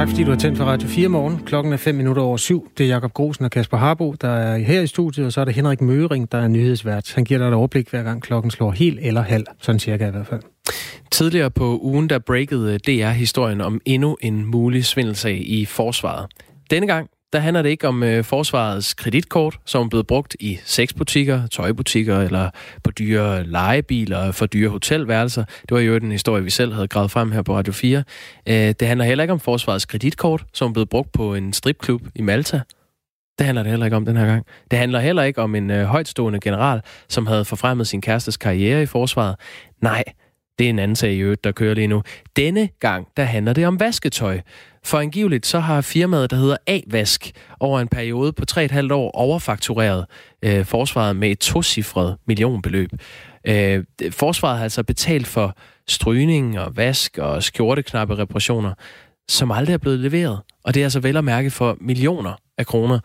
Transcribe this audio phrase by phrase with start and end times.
[0.00, 1.38] Tak fordi du har tændt for Radio 4 morgen.
[1.46, 2.68] Klokken er 5 minutter over syv.
[2.78, 5.44] Det er Jakob Grosen og Kasper Harbo, der er her i studiet, og så er
[5.44, 7.12] det Henrik Møring, der er nyhedsvært.
[7.14, 10.10] Han giver dig et overblik hver gang klokken slår helt eller halv, sådan cirka i
[10.10, 10.40] hvert fald.
[11.10, 16.26] Tidligere på ugen, der breakede eh, DR historien om endnu en mulig svindelsag i forsvaret.
[16.70, 20.58] Denne gang, der handler det ikke om øh, forsvarets kreditkort, som er blevet brugt i
[20.64, 22.50] sexbutikker, tøjbutikker eller
[22.84, 25.44] på dyre legebiler for dyre hotelværelser.
[25.44, 28.04] Det var jo den historie, vi selv havde gravet frem her på Radio 4.
[28.48, 32.02] Øh, det handler heller ikke om forsvarets kreditkort, som er blevet brugt på en stripklub
[32.14, 32.60] i Malta.
[33.38, 34.46] Det handler det heller ikke om den her gang.
[34.70, 38.82] Det handler heller ikke om en øh, højtstående general, som havde forfremmet sin kærestes karriere
[38.82, 39.36] i forsvaret.
[39.82, 40.02] Nej,
[40.58, 42.02] det er en anden sag i øvrigt, der kører lige nu.
[42.36, 44.40] Denne gang, der handler det om vasketøj.
[44.84, 50.06] For angiveligt så har firmaet, der hedder A-Vask, over en periode på 3,5 år overfaktureret
[50.42, 52.90] øh, forsvaret med et tocifret millionbeløb.
[53.46, 55.56] Øh, forsvaret har altså betalt for
[55.88, 58.74] strygning og vask og skjorteknappe reparationer,
[59.28, 60.40] som aldrig er blevet leveret.
[60.64, 63.00] Og det er altså vel at mærke for millioner af kroner.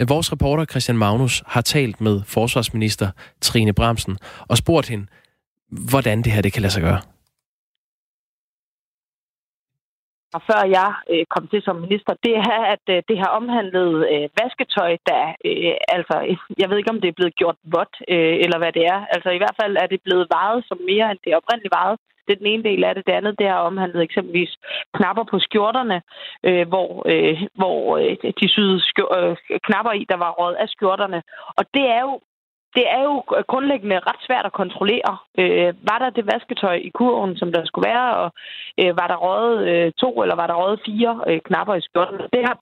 [0.00, 5.06] Øh, vores reporter Christian Magnus har talt med forsvarsminister Trine Bramsen og spurgt hende,
[5.70, 7.00] hvordan det her det kan lade sig gøre.
[10.36, 13.92] Og før jeg øh, kom til som minister, det er, at øh, det har omhandlet
[14.12, 16.16] øh, vasketøj, der øh, altså,
[16.60, 19.00] jeg ved ikke, om det er blevet gjort vådt, øh, eller hvad det er.
[19.14, 21.96] Altså i hvert fald er det blevet varet som mere, end det oprindeligt varet.
[22.26, 23.06] Det er den ene del af det.
[23.06, 24.52] Det andet, det har omhandlet eksempelvis
[24.96, 26.02] knapper på skjorterne,
[26.48, 30.68] øh, hvor, øh, hvor øh, de syede skjor, øh, knapper i, der var råd af
[30.68, 31.22] skjorterne.
[31.58, 32.20] Og det er jo
[32.76, 33.14] det er jo
[33.52, 35.12] grundlæggende ret svært at kontrollere.
[35.40, 38.28] Øh, var der det vasketøj i kurven, som der skulle være, og
[38.80, 42.18] øh, var der røget øh, to, eller var der røget fire øh, knapper i skjorten?
[42.32, 42.56] Det har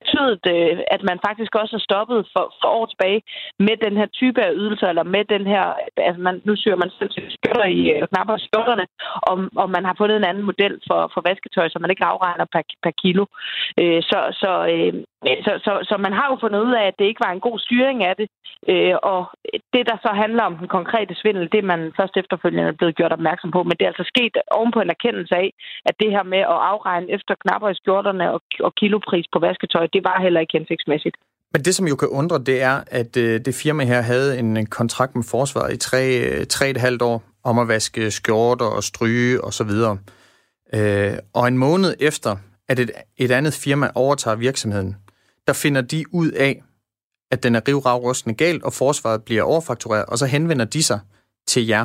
[0.00, 3.20] betydet, øh, at man faktisk også har stoppet for, for år tilbage
[3.66, 5.64] med den her type af ydelser, eller med den her,
[5.96, 8.86] altså man, nu syr man selv skjorter i øh, knapper og skjorterne,
[9.28, 12.46] og, og man har fundet en anden model for, for vasketøj, så man ikke afregner
[12.54, 13.24] per, per kilo.
[13.80, 14.92] Øh, så, så, øh,
[15.46, 17.58] så, så, så man har jo fundet ud af, at det ikke var en god
[17.58, 18.28] styring af det,
[18.72, 19.20] øh, og
[19.74, 22.96] det, der så handler om den konkrete svindel, det er man først efterfølgende er blevet
[22.96, 25.48] gjort opmærksom på, men det er altså sket oven på en erkendelse af,
[25.88, 29.86] at det her med at afregne efter knapper i skjorterne og, og kilopris på vasketøj,
[29.92, 31.16] det var heller ikke hensigtsmæssigt.
[31.52, 34.56] Men det, som jo kan undre, det er, at øh, det firma her havde en
[34.56, 38.66] øh, kontrakt med forsvaret i tre, øh, tre et halvt år om at vaske skjorter
[38.66, 39.98] og stryge og så videre.
[40.74, 42.36] Øh, og en måned efter,
[42.68, 44.96] at et, et andet firma overtager virksomheden,
[45.46, 46.62] der finder de ud af,
[47.30, 51.00] at den er rivravrustende galt, og forsvaret bliver overfaktureret, og så henvender de sig
[51.46, 51.84] til jer.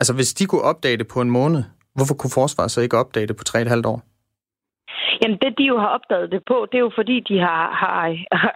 [0.00, 1.62] Altså, hvis de kunne opdage det på en måned,
[1.94, 4.09] hvorfor kunne forsvaret så ikke opdage det på 3,5 år?
[5.22, 8.02] Jamen, det de jo har opdaget det på, det er jo fordi, de har, har,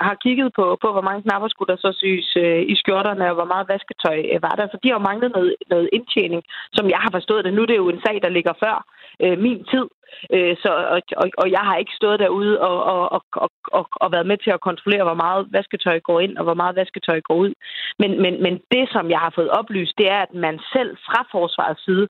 [0.07, 3.35] har kigget på, på, hvor mange knapper skulle der så syes øh, i skjorterne, og
[3.35, 4.67] hvor meget vasketøj øh, var der.
[4.67, 6.43] Så de har jo manglet noget, noget indtjening,
[6.73, 7.55] som jeg har forstået det.
[7.55, 8.77] Nu det er jo en sag, der ligger før
[9.23, 9.87] øh, min tid.
[10.35, 13.85] Øh, så, og, og, og jeg har ikke stået derude og, og, og, og, og,
[14.03, 17.21] og været med til at kontrollere, hvor meget vasketøj går ind, og hvor meget vasketøj
[17.21, 17.53] går ud.
[17.99, 21.21] Men, men, men det, som jeg har fået oplyst, det er, at man selv fra
[21.33, 22.09] forsvarets side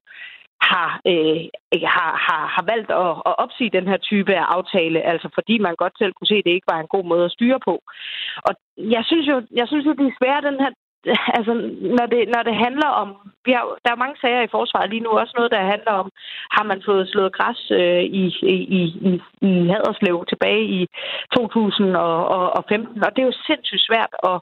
[0.71, 1.39] har, øh,
[1.95, 5.75] har, har, har valgt at, at opsige den her type af aftale, altså fordi man
[5.83, 7.75] godt selv kunne se, at det ikke var en god måde at styre på.
[8.47, 8.53] Og
[8.95, 10.71] jeg synes jo, jeg synes jo det er svært, den her
[11.37, 11.53] altså,
[11.97, 13.09] når det, når det handler om...
[13.45, 16.09] Vi har, der er mange sager i forsvaret lige nu, også noget, der handler om,
[16.55, 18.23] har man fået slået græs øh, i,
[18.55, 18.81] i, i,
[19.49, 20.81] i Haderslev tilbage i
[21.37, 24.37] 2015, og det er jo sindssygt svært at,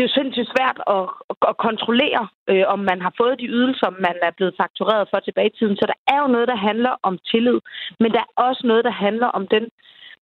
[0.00, 1.04] det er jo sindssygt svært at,
[1.50, 5.50] at kontrollere, øh, om man har fået de ydelser, man er blevet faktureret for tilbage
[5.52, 5.76] i tiden.
[5.76, 7.58] Så der er jo noget, der handler om tillid,
[8.00, 9.64] men der er også noget, der handler om den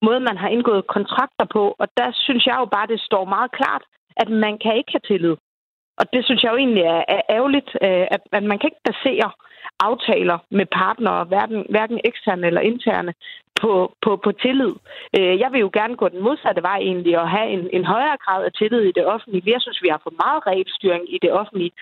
[0.06, 1.62] måde, man har indgået kontrakter på.
[1.82, 3.84] Og der synes jeg jo bare, det står meget klart,
[4.22, 5.36] at man kan ikke have tillid.
[6.00, 8.86] Og det synes jeg jo egentlig er, er ærgerligt, øh, at, at man kan ikke
[8.90, 9.30] basere
[9.80, 13.12] aftaler med partnere, hverken, hverken eksterne eller interne,
[13.60, 13.72] på,
[14.04, 14.74] på, på tillid.
[15.18, 18.18] Øh, jeg vil jo gerne gå den modsatte vej egentlig og have en, en højere
[18.24, 19.52] grad af tillid i det offentlige.
[19.54, 21.72] Jeg synes, vi har for meget regelstyring i det offentlige.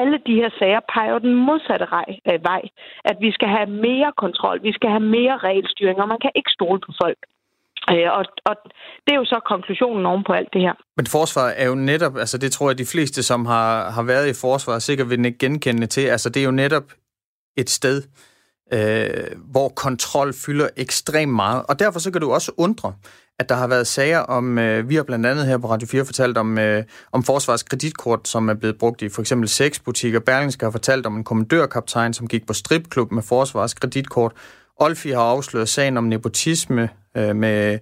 [0.00, 1.86] Alle de her sager peger den modsatte
[2.30, 2.62] øh, vej,
[3.04, 6.50] at vi skal have mere kontrol, vi skal have mere regelstyring, og man kan ikke
[6.50, 7.18] stole på folk.
[7.90, 8.56] Øh, og, og
[9.04, 10.74] det er jo så konklusionen oven på alt det her.
[10.96, 14.28] Men forsvaret er jo netop, altså det tror jeg, de fleste, som har, har været
[14.28, 16.00] i forsvaret, sikkert vil ikke genkende til.
[16.00, 16.84] Altså det er jo netop
[17.56, 18.02] et sted,
[18.72, 21.62] øh, hvor kontrol fylder ekstremt meget.
[21.68, 22.94] Og derfor så kan du også undre,
[23.38, 26.04] at der har været sager om, øh, vi har blandt andet her på Radio 4
[26.04, 30.20] fortalt om, øh, om forsvars kreditkort, som er blevet brugt i for eksempel sexbutikker.
[30.20, 34.32] Berlingske har fortalt om en kommandørkaptajn, som gik på stripklub med forsvars kreditkort.
[34.76, 37.78] Olfi har afsløret sagen om nepotisme øh, med,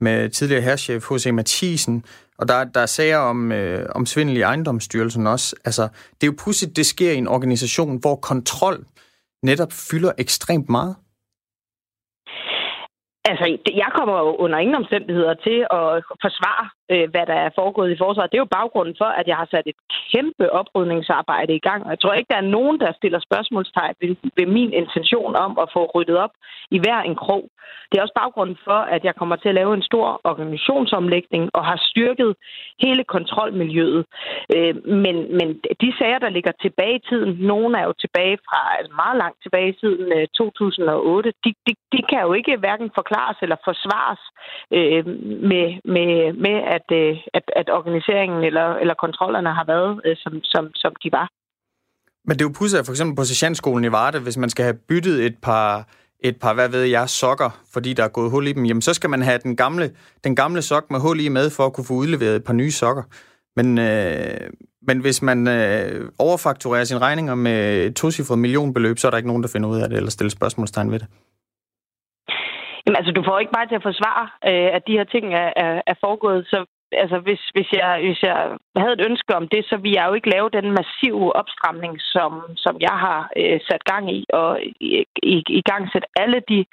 [0.00, 1.26] med tidligere herrchef H.C.
[1.26, 2.04] Mathisen,
[2.38, 5.56] og der, der er sager om, øh, om svindel i ejendomsstyrelsen også.
[5.64, 8.86] Altså, det er jo pudsigt, det sker i en organisation, hvor kontrol
[9.42, 10.96] netop fylder ekstremt meget.
[13.30, 15.88] Altså, jeg kommer jo under ingen omstændigheder til at
[16.24, 18.30] forsvare, øh, hvad der er foregået i forsvaret.
[18.30, 19.80] Det er jo baggrunden for, at jeg har sat et
[20.12, 21.84] kæmpe oprydningsarbejde i gang.
[21.84, 25.58] Og jeg tror ikke, der er nogen, der stiller spørgsmålstegn ved, ved min intention om
[25.62, 26.34] at få ryddet op
[26.70, 27.44] i hver en krog.
[27.88, 31.62] Det er også baggrunden for, at jeg kommer til at lave en stor organisationsomlægning og
[31.70, 32.30] har styrket
[32.84, 34.04] hele kontrolmiljøet.
[34.56, 35.48] Øh, men, men
[35.82, 39.38] de sager, der ligger tilbage i tiden, nogle er jo tilbage fra altså meget langt
[39.42, 43.56] tilbage i tiden øh, 2008, de, de, de kan jo ikke hverken forklare forklares eller
[43.68, 44.22] forsvares
[44.76, 45.06] øh,
[45.50, 46.10] med, med,
[46.44, 50.92] med at, øh, at, at organiseringen eller, eller kontrollerne har været, øh, som, som, som
[51.02, 51.28] de var.
[52.24, 54.78] Men det er jo pudsigt, for eksempel på sergeantskolen i Varde, hvis man skal have
[54.88, 55.88] byttet et par
[56.24, 58.94] et par, hvad ved jeg, sokker, fordi der er gået hul i dem, jamen så
[58.94, 59.90] skal man have den gamle,
[60.24, 62.70] den gamle sok med hul i med, for at kunne få udleveret et par nye
[62.70, 63.02] sokker.
[63.56, 64.50] Men, øh,
[64.82, 69.28] men hvis man øh, overfakturerer sine regninger med et tocifret millionbeløb, så er der ikke
[69.28, 71.08] nogen, der finder ud af det, eller stiller spørgsmålstegn ved det.
[72.86, 75.52] Jamen altså, du får ikke bare til at forsvare, øh, at de her ting er,
[75.56, 76.46] er, er foregået.
[76.46, 76.58] Så
[77.02, 78.38] altså, hvis, hvis, jeg, hvis jeg
[78.76, 82.32] havde et ønske om det, så ville jeg jo ikke lave den massive opstramning, som,
[82.56, 86.64] som jeg har øh, sat gang i, og i, i, i gang sætte alle de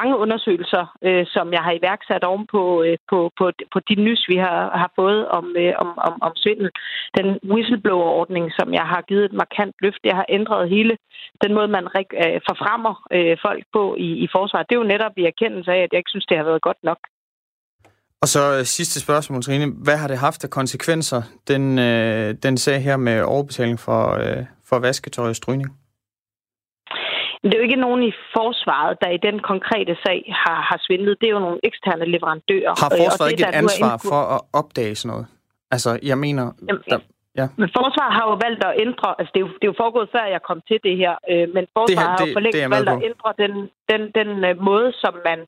[0.00, 4.22] mange undersøgelser, øh, som jeg har iværksat oven på, øh, på, på, på de nys,
[4.28, 6.70] vi har, har fået om, øh, om, om, om svindel.
[7.18, 10.96] Den whistleblower-ordning, som jeg har givet et markant løft, det har ændret hele
[11.44, 14.66] den måde, man øh, forfremmer øh, folk på i, i forsvaret.
[14.68, 16.82] Det er jo netop i erkendelse af, at jeg ikke synes, det har været godt
[16.82, 16.98] nok.
[18.22, 19.72] Og så øh, sidste spørgsmål, Trine.
[19.84, 24.44] Hvad har det haft af konsekvenser, den, øh, den sag her med overbetaling for, øh,
[24.68, 25.70] for vasketøj og strygning?
[27.42, 31.16] Det er jo ikke nogen i forsvaret, der i den konkrete sag har, har svindlet.
[31.20, 32.74] Det er jo nogle eksterne leverandører.
[32.84, 35.26] Har forsvaret ikke et ansvar for at opdage sådan noget?
[35.70, 36.44] Altså, jeg mener...
[36.68, 36.98] Jamen, der,
[37.40, 37.46] Ja.
[37.60, 40.08] Men forsvaret har jo valgt at ændre, altså det er jo, det er jo foregået
[40.14, 42.44] før jeg kom til det her, øh, men forsvaret det her, det, har jo for
[42.46, 43.52] længst valgt at ændre den,
[43.90, 45.38] den, den øh, måde, som man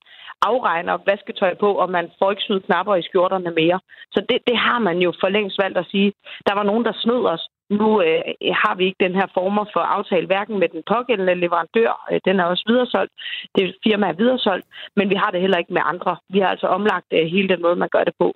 [0.41, 3.79] afregner vasketøj på, og man får ikke snyde knapper i skjorterne mere.
[4.11, 6.13] Så det, det har man jo for længst valgt at sige.
[6.47, 7.43] Der var nogen, der snød os.
[7.69, 8.21] Nu øh,
[8.63, 12.39] har vi ikke den her former for aftale, hverken med den pågældende leverandør, øh, den
[12.39, 13.13] er også videresolgt,
[13.55, 14.65] det firma er videresolgt,
[14.95, 16.17] men vi har det heller ikke med andre.
[16.29, 18.33] Vi har altså omlagt øh, hele den måde, man gør det på.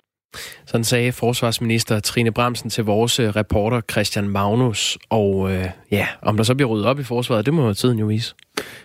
[0.66, 4.98] Sådan sagde forsvarsminister Trine Bremsen til vores øh, reporter Christian Magnus.
[5.10, 8.06] Og øh, ja, om der så bliver ryddet op i forsvaret, det må tiden jo
[8.06, 8.34] vise.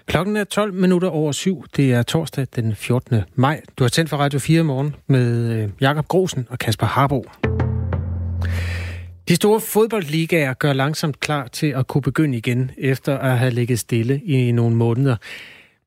[0.05, 1.65] Klokken er 12 minutter over syv.
[1.75, 3.21] Det er torsdag den 14.
[3.35, 3.61] maj.
[3.77, 7.25] Du har tændt for Radio 4 morgen med øh, Jakob Grosen og Kasper Harbo.
[9.27, 13.79] De store fodboldligaer gør langsomt klar til at kunne begynde igen, efter at have ligget
[13.79, 15.15] stille i nogle måneder.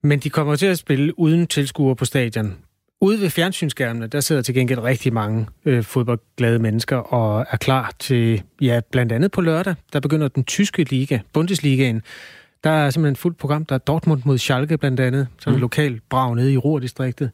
[0.02, 2.56] Men de kommer til at spille uden tilskuere på stadion.
[3.02, 7.93] Ude ved fjernsynsskærmene, der sidder til gengæld rigtig mange øh, fodboldglade mennesker og er klar
[7.99, 12.02] til, ja, blandt andet på lørdag, der begynder den tyske liga, Bundesligaen.
[12.64, 15.60] Der er simpelthen et fuldt program, der er Dortmund mod Schalke blandt andet, som mm.
[15.60, 17.31] lokal brag nede i Ruhrdistriktet.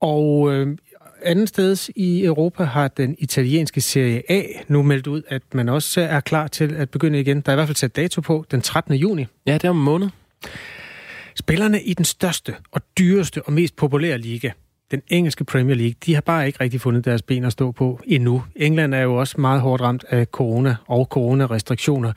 [0.00, 0.76] Og øh,
[1.22, 6.00] anden sted i Europa har den italienske Serie A nu meldt ud, at man også
[6.00, 7.40] er klar til at begynde igen.
[7.40, 8.94] Der er i hvert fald sat dato på den 13.
[8.94, 9.26] juni.
[9.46, 10.08] Ja, det er om en måned.
[11.34, 14.50] Spillerne i den største og dyreste og mest populære liga,
[14.90, 18.00] den engelske Premier League, de har bare ikke rigtig fundet deres ben at stå på
[18.06, 18.42] endnu.
[18.56, 22.12] England er jo også meget hårdt ramt af corona og coronarestriktioner.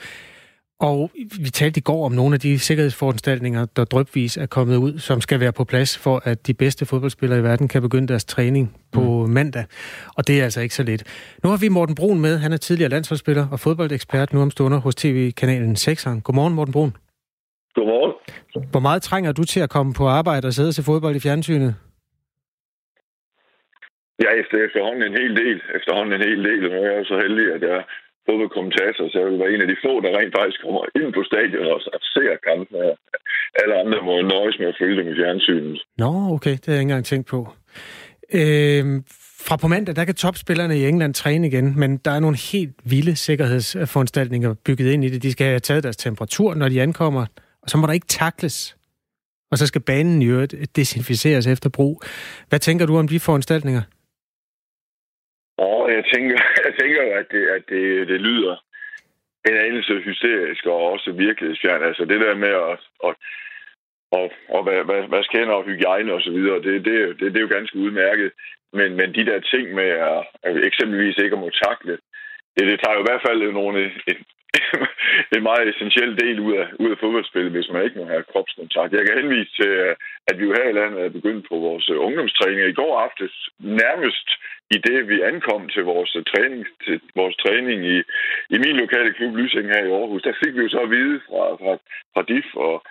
[0.80, 5.00] Og vi talte i går om nogle af de sikkerhedsforanstaltninger, der drøbvis er kommet ud,
[5.00, 8.26] som skal være på plads for, at de bedste fodboldspillere i verden kan begynde deres
[8.26, 9.32] træning på mm.
[9.32, 9.66] mandag.
[10.16, 11.04] Og det er altså ikke så let.
[11.44, 12.38] Nu har vi Morten Brun med.
[12.38, 16.22] Han er tidligere landsholdsspiller og fodboldekspert nu om stunder hos tv-kanalen 6'eren.
[16.22, 16.96] Godmorgen, Morten Brun.
[17.76, 18.14] Godmorgen.
[18.72, 21.76] Hvor meget trænger du til at komme på arbejde og sidde til fodbold i fjernsynet?
[24.24, 25.58] Ja, efter, efterhånden en hel del.
[25.78, 26.62] Efterhånden en hel del.
[26.68, 27.80] Og nu er jeg så heldig, at jeg
[28.28, 31.22] fodboldkommentator, så jeg vil være en af de få, der rent faktisk kommer ind på
[31.30, 31.80] stadion og
[32.16, 32.78] ser kampen.
[33.62, 35.82] Alle andre må nøjes med at følge dem i fjernsynet.
[36.04, 36.56] Nå, okay.
[36.60, 37.40] Det har jeg ikke engang tænkt på.
[38.40, 38.84] Øh,
[39.48, 42.76] fra på mandag, der kan topspillerne i England træne igen, men der er nogle helt
[42.84, 45.24] vilde sikkerhedsforanstaltninger bygget ind i det.
[45.24, 47.26] De skal have taget deres temperatur, når de ankommer,
[47.64, 48.76] og så må der ikke takles.
[49.52, 52.02] Og så skal banen i øvrigt desinficeres efter brug.
[52.50, 53.82] Hvad tænker du om de foranstaltninger?
[55.58, 58.56] Og jeg tænker, jeg tænker at, det, at det, det lyder
[59.50, 61.84] en anelse hysterisk og også virkelighedsfjern.
[61.84, 63.16] Altså det der med at, at
[64.12, 67.38] og, og hvad, hvad, hvad skal og hygiejne og så videre, det, det, det, det
[67.38, 68.32] er jo ganske udmærket.
[68.74, 71.98] Men, men de der ting med at, at eksempelvis ikke at må takle,
[72.56, 74.18] det, det tager jo i hvert fald nogle, en,
[75.36, 78.94] en meget essentiel del ud af, ud af fodboldspillet, hvis man ikke må have kropskontakt.
[78.94, 79.96] Jeg kan henvise til, øh,
[80.30, 82.60] at vi jo her i landet er begyndt på vores øh, ungdomstræning.
[82.70, 84.28] I går aftes nærmest
[84.76, 87.98] i det, vi ankom til vores øh, træning, til vores træning i,
[88.56, 91.22] i min lokale klub Lysing her i Aarhus, der fik vi jo så at vide
[91.28, 91.74] fra, fra,
[92.14, 92.84] fra DIF og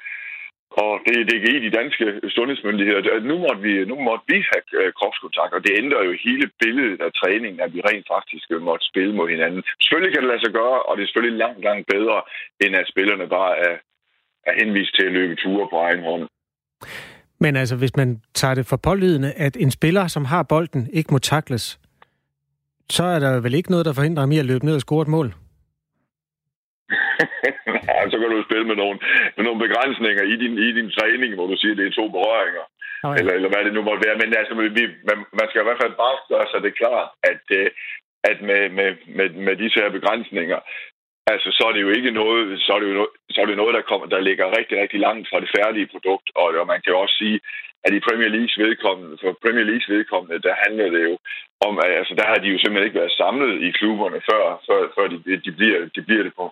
[0.70, 2.04] og det, det givet de danske
[2.36, 3.20] sundhedsmyndigheder.
[3.30, 7.00] Nu måtte vi, nu måtte vi have øh, kropskontakt, og det ændrer jo hele billedet
[7.06, 9.62] af træningen, at vi rent faktisk øh, måtte spille mod hinanden.
[9.82, 12.18] Selvfølgelig kan det lade sig gøre, og det er selvfølgelig langt, langt bedre,
[12.64, 13.74] end at spillerne bare er,
[14.48, 16.24] er henvist til at løbe ture på egen hånd.
[17.44, 21.12] Men altså, hvis man tager det for pålydende, at en spiller, som har bolden, ikke
[21.12, 21.80] må takles,
[22.90, 25.02] så er der vel ikke noget, der forhindrer ham i at løbe ned og score
[25.02, 25.34] et mål?
[27.88, 28.98] Nej, så kan du spille med nogle,
[29.36, 32.06] med nogle begrænsninger i din, i din træning, hvor du siger, at det er to
[32.16, 32.64] berøringer.
[33.02, 33.18] Okay.
[33.18, 34.20] Eller, eller hvad det nu måtte være.
[34.22, 37.44] Men altså, vi, man, man skal i hvert fald bare gøre sig det klart, at,
[37.58, 37.70] øh,
[38.30, 40.58] at med, med, med, med disse her begrænsninger,
[41.32, 43.56] altså, så er det jo ikke noget, så er det jo noget, så er det
[43.56, 46.28] noget der, kommer, der ligger rigtig, rigtig langt fra det færdige produkt.
[46.34, 47.40] Og, og man kan jo også sige,
[47.84, 51.14] at i Premier Leagues vedkommende, for Premier Leagues vedkommende, der handler det jo
[51.66, 54.80] om, at altså, der har de jo simpelthen ikke været samlet i klubberne, før, før,
[54.96, 56.46] før de, de, bliver, de bliver det på,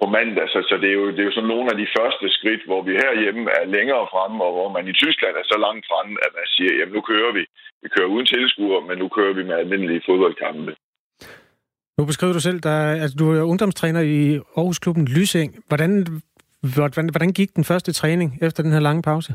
[0.00, 0.46] på mandag.
[0.52, 2.80] Så, så det, er jo, det er jo sådan nogle af de første skridt, hvor
[2.88, 6.32] vi herhjemme er længere fremme, og hvor man i Tyskland er så langt fremme, at
[6.38, 7.44] man siger, jamen nu kører vi.
[7.82, 10.72] Vi kører uden tilskuere, men nu kører vi med almindelige fodboldkampe.
[11.98, 14.18] Nu beskriver du selv, der, altså, du er ungdomstræner i
[14.58, 15.50] Aarhusklubben Lysing.
[15.68, 15.92] Hvordan,
[16.74, 19.32] hvordan, hvordan gik den første træning efter den her lange pause?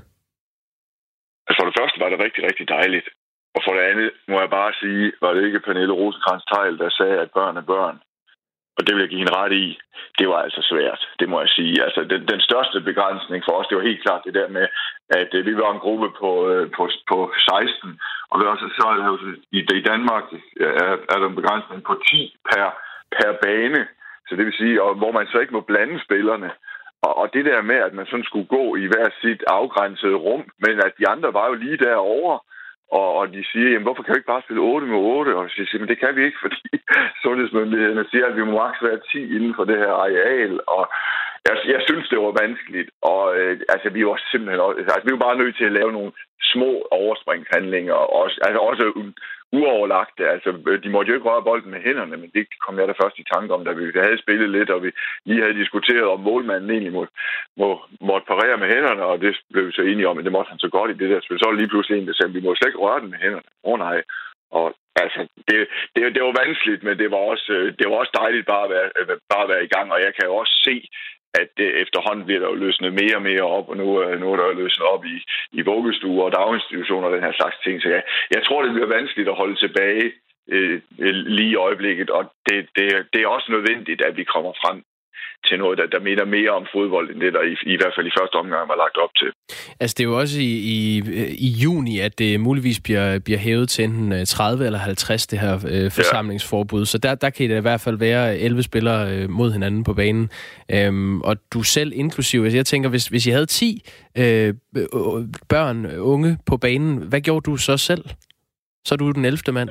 [1.48, 3.08] Altså for det første var det rigtig, rigtig dejligt.
[3.56, 6.90] Og for det andet må jeg bare sige, var det ikke Pernille rosenkrantz teil der
[6.90, 7.98] sagde, at børn er børn.
[8.78, 9.80] Og det vil jeg give hende ret i.
[10.20, 11.84] Det var altså svært, det må jeg sige.
[11.86, 14.68] Altså, den, den største begrænsning for os, det var helt klart det der med,
[15.10, 17.18] at øh, vi var en gruppe på, øh, på, på
[17.50, 18.98] 16, og vi også, så er
[19.58, 20.24] i, i Danmark
[20.60, 22.68] øh, er, er der en begrænsning på 10 per,
[23.16, 23.88] per bane.
[24.28, 26.52] Så det vil sige, og, hvor man så ikke må blande spillerne.
[27.06, 30.44] Og, og det der med, at man sådan skulle gå i hver sit afgrænsede rum,
[30.66, 32.40] men at de andre var jo lige derovre,
[32.92, 35.36] og, og de siger, jamen hvorfor kan vi ikke bare spille 8 med 8?
[35.36, 36.62] Og så siger men det kan vi ikke, fordi
[37.24, 40.60] sundhedsmyndighederne siger, at vi må maks være 10 inden for det her areal.
[40.68, 40.84] Og
[41.46, 42.90] jeg, jeg synes, det var vanskeligt.
[43.02, 46.12] Og øh, altså, vi var simpelthen altså, vi var bare nødt til at lave nogle
[46.54, 47.94] små overspringshandlinger.
[48.22, 48.84] Også, altså også
[49.52, 50.20] uoverlagt.
[50.20, 52.94] Altså, øh, de måtte jo ikke røre bolden med hænderne, men det kom jeg da
[53.04, 54.92] først i tanke om, da vi havde spillet lidt, og vi
[55.26, 57.08] lige havde diskuteret, om målmanden egentlig må,
[57.58, 57.70] må,
[58.02, 60.60] måtte parere med hænderne, og det blev vi så enige om, at det måtte han
[60.60, 61.40] så godt i det der spil.
[61.40, 63.20] Så var lige pludselig en, der sagde, at vi må slet ikke røre den med
[63.20, 63.50] hænderne.
[63.64, 64.02] Åh oh, nej.
[64.52, 65.58] Og altså, det,
[65.94, 68.70] det, det var vanskeligt, men det var også, øh, det var også dejligt bare at,
[69.08, 70.76] være, bare at være i gang, og jeg kan jo også se,
[71.42, 74.26] at det efterhånden bliver der jo løsnet mere og mere op, og nu, øh, nu
[74.32, 75.18] er der jo løsnet op i,
[75.60, 77.82] i vuggestuer og daginstitutioner og den her slags ting.
[77.82, 78.04] Så jeg,
[78.36, 80.08] jeg tror, det bliver vanskeligt at holde tilbage
[80.54, 84.54] øh, øh lige i øjeblikket, og det, det, det er også nødvendigt, at vi kommer
[84.62, 84.84] frem
[85.48, 88.08] til noget, der, der minder mere om fodbold, end det, der i, i hvert fald
[88.08, 89.30] i første omgang var lagt op til.
[89.80, 91.02] Altså, det er jo også i, i,
[91.48, 95.40] i juni, at det muligvis bliver, bliver hævet til enten 30 øh, eller 50, det
[95.40, 96.82] her øh, forsamlingsforbud.
[96.82, 96.86] Ja.
[96.86, 99.94] Så der, der kan det i hvert fald være 11 spillere øh, mod hinanden på
[99.94, 100.30] banen.
[100.72, 102.44] Øhm, og du selv inklusiv.
[102.44, 103.82] Altså, jeg tænker, hvis, hvis I havde 10
[104.18, 104.54] øh,
[105.50, 108.04] børn, unge på banen, hvad gjorde du så selv?
[108.86, 109.54] Så er du den 11.
[109.54, 109.70] mand.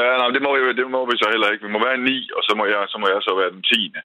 [0.00, 1.66] Ja, nej, det må, vi, det må vi så heller ikke.
[1.66, 4.00] Vi må være ni, og så må jeg så, må jeg så være den tiende.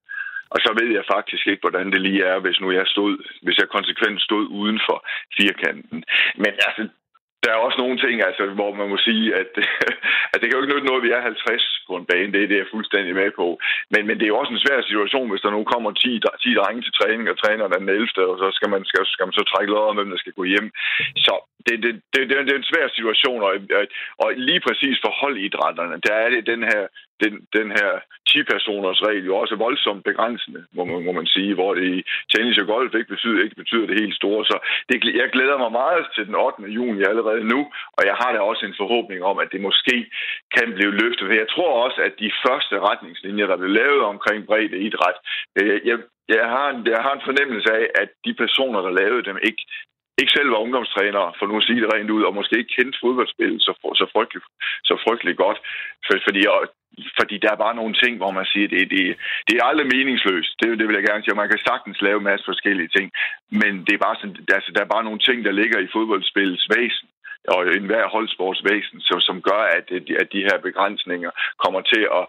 [0.54, 3.12] Og så ved jeg faktisk ikke, hvordan det lige er, hvis nu jeg stod,
[3.46, 4.98] hvis jeg konsekvent stod uden for
[5.38, 6.04] firkanten.
[6.44, 6.84] Men altså,
[7.44, 9.52] der er også nogle ting, altså, hvor man må sige, at,
[10.34, 12.32] at det kan jo ikke nytte noget, at vi er 50 på en bane.
[12.34, 13.48] Det, det er jeg fuldstændig med på.
[13.94, 16.54] Men, men det er jo også en svær situation, hvis der nu kommer 10, 10
[16.60, 18.32] drenge til træning, og træner den 11.
[18.32, 20.44] Og så skal man, skal, skal man så trække lod om, hvem der skal gå
[20.54, 20.68] hjem.
[21.26, 21.34] Så
[21.68, 23.54] det, det, det, det, det er en svær situation, og,
[24.24, 26.88] og lige præcis for holdidrætterne, der er det den her
[27.24, 27.90] den, den her
[28.30, 32.58] 10-personers regel jo også voldsomt begrænsende, må man, må man sige, hvor det i tennis
[32.58, 34.46] og golf ikke betyder, ikke betyder det helt store.
[34.46, 34.58] Så
[34.90, 36.64] det, jeg glæder mig meget til den 8.
[36.78, 37.60] juni allerede nu,
[37.98, 39.98] og jeg har da også en forhåbning om, at det måske
[40.56, 41.42] kan blive løftet.
[41.44, 45.18] Jeg tror også, at de første retningslinjer, der blev lavet omkring bredde idræt,
[45.56, 45.98] jeg, jeg,
[46.36, 49.64] jeg, har en, jeg har en fornemmelse af, at de personer, der lavede dem, ikke
[50.22, 53.00] ikke selv var ungdomstræner, for nu at sige det rent ud, og måske ikke kendte
[53.04, 54.42] fodboldspillet så, så, frygtelig,
[54.90, 55.60] så frygtelig godt.
[56.06, 56.42] For, fordi,
[57.20, 59.02] fordi der er bare nogle ting, hvor man siger, det, det,
[59.48, 60.52] det er aldrig meningsløst.
[60.60, 61.42] Det, det vil jeg gerne sige.
[61.42, 63.08] Man kan sagtens lave en masse forskellige ting,
[63.62, 66.68] men det er bare sådan, altså, der er bare nogle ting, der ligger i fodboldspillets
[66.76, 67.08] væsen
[67.56, 69.86] og enhver holdsportsvæsen, som, som gør, at,
[70.22, 71.32] at de her begrænsninger
[71.64, 72.24] kommer til at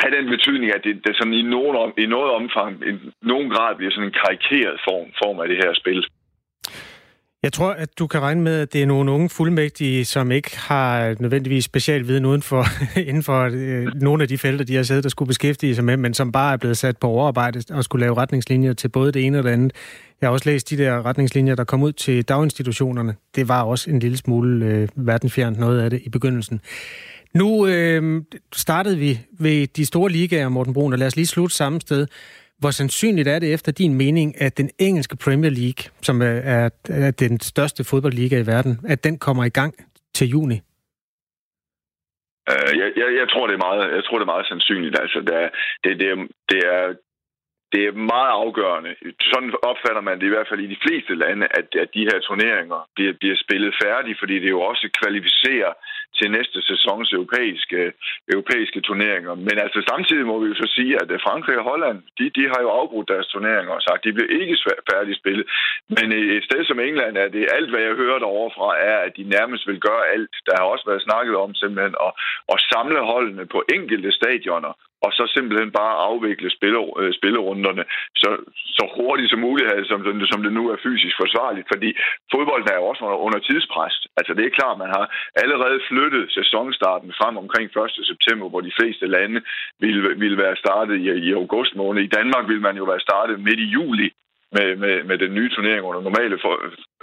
[0.00, 2.92] have den betydning, at det, det sådan i, nogen, i noget omfang, i
[3.22, 6.06] nogen grad bliver sådan en karikeret form, form af det her spil.
[7.46, 10.58] Jeg tror, at du kan regne med, at det er nogle unge fuldmægtige, som ikke
[10.58, 12.64] har nødvendigvis specialviden uden for,
[13.08, 15.96] inden for øh, nogle af de felter, de har siddet og skulle beskæftige sig med,
[15.96, 19.24] men som bare er blevet sat på overarbejde og skulle lave retningslinjer til både det
[19.26, 19.72] ene og det andet.
[20.20, 23.14] Jeg har også læst de der retningslinjer, der kom ud til daginstitutionerne.
[23.34, 26.60] Det var også en lille smule øh, verdenfjernt noget af det i begyndelsen.
[27.34, 28.22] Nu øh,
[28.54, 32.06] startede vi ved de store ligaer, Morten Brun, og lad os lige slutte samme sted.
[32.58, 37.10] Hvor sandsynligt er det efter din mening, at den engelske Premier League, som er, er
[37.10, 39.74] den største fodboldliga i verden, at den kommer i gang
[40.14, 40.58] til juni?
[42.52, 45.18] Uh, jeg, jeg, jeg tror det er meget jeg tror det er meget sandsynligt altså
[45.28, 45.48] det er,
[45.84, 46.16] det, det, er,
[46.50, 46.82] det er
[47.72, 48.90] det er meget afgørende.
[49.32, 52.18] Sådan opfatter man det i hvert fald i de fleste lande, at, at de her
[52.28, 55.72] turneringer bliver, bliver spillet færdige, fordi det jo også kvalificerer
[56.18, 57.92] til næste sæsons europæiske,
[58.34, 59.34] europæiske turneringer.
[59.34, 62.44] Men altså samtidig må vi jo så sige, at øh, Frankrig og Holland, de, de
[62.52, 64.56] har jo afbrudt deres turneringer og sagt, at de bliver ikke
[64.92, 65.46] færdige spillet.
[65.96, 68.98] Men øh, et sted som England er det alt, hvad jeg hører derovre fra, er,
[69.06, 70.34] at de nærmest vil gøre alt.
[70.46, 72.12] Der har også været snakket om simpelthen at,
[72.52, 74.72] at samle holdene på enkelte stadioner
[75.04, 76.50] og så simpelthen bare afvikle
[77.00, 77.84] øh, spillerunderne
[78.22, 78.30] så,
[78.78, 80.00] så hurtigt som muligt, altså, som,
[80.32, 81.90] som det nu er fysisk forsvarligt, fordi
[82.32, 83.94] fodbolden er jo også under, under tidspres.
[84.18, 85.06] Altså det er klart, man har
[85.42, 88.06] allerede flyttet sæsonstarten frem omkring 1.
[88.12, 89.40] september, hvor de fleste lande
[89.80, 92.02] ville, ville være startet i, i august måned.
[92.02, 94.10] I Danmark ville man jo være startet midt i juli,
[94.56, 96.54] med, med, med den nye turnering under normale for,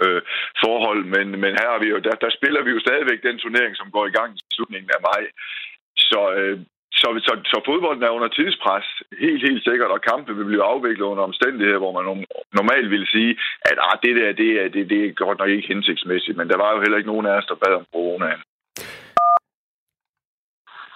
[0.04, 0.22] øh,
[0.64, 3.76] forhold, men, men her er vi jo, der, der spiller vi jo stadigvæk den turnering,
[3.76, 5.22] som går i gang i slutningen af maj.
[6.10, 6.58] Så, øh,
[7.04, 8.86] så, så, så fodbolden er under tidspres,
[9.24, 12.04] helt, helt sikkert, og kampe vil blive afviklet under omstændigheder, hvor man
[12.58, 13.32] normalt ville sige,
[13.70, 16.58] at ah, det der, det er, det, det er godt nok ikke hensigtsmæssigt, men der
[16.62, 18.40] var jo heller ikke nogen af os, der bad om coronaen.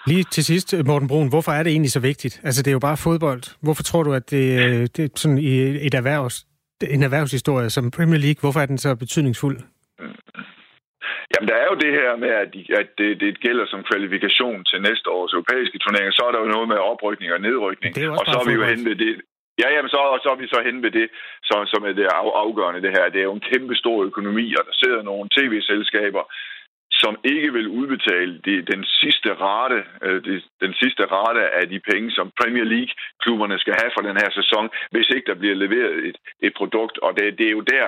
[0.07, 2.41] Lige til sidst, Morten Brun, hvorfor er det egentlig så vigtigt?
[2.43, 3.43] Altså, det er jo bare fodbold.
[3.61, 5.37] Hvorfor tror du, at det, det er sådan
[5.87, 6.45] et erhvervs,
[6.95, 9.57] en erhvervshistorie som Premier League, hvorfor er den så betydningsfuld?
[11.31, 14.59] Jamen, der er jo det her med, at, de, at det, det gælder som kvalifikation
[14.69, 16.13] til næste års europæiske turneringer.
[16.17, 17.95] Så er der jo noget med oprykning og nedrykning.
[17.95, 19.13] Det er og så er vi jo hen ved det.
[19.61, 21.07] Ja, jamen, så, så er vi så hen ved det,
[21.43, 22.07] som, som er det
[22.43, 23.09] afgørende det her.
[23.09, 26.23] Det er jo en kæmpe stor økonomi, og der sidder nogle tv-selskaber,
[27.01, 31.79] som ikke vil udbetale de, den sidste rate, øh, de, den sidste rate af de
[31.91, 35.95] penge, som Premier League-klubberne skal have for den her sæson, hvis ikke der bliver leveret
[36.07, 36.97] et, et produkt.
[37.05, 37.87] Og det, det er jo der,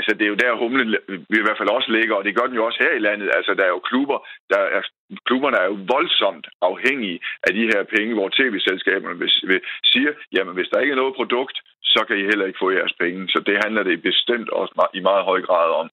[0.00, 0.88] Altså, det er jo der, humlen
[1.32, 3.28] vi i hvert fald også ligger, og det gør den jo også her i landet.
[3.38, 4.18] Altså, der er jo klubber,
[4.52, 4.82] der er,
[5.28, 9.60] klubberne er jo voldsomt afhængige af de her penge, hvor tv-selskaberne vil, vil,
[9.92, 11.56] siger, jamen, hvis der ikke er noget produkt,
[11.94, 13.20] så kan I heller ikke få jeres penge.
[13.32, 15.88] Så det handler det bestemt også i meget høj grad om.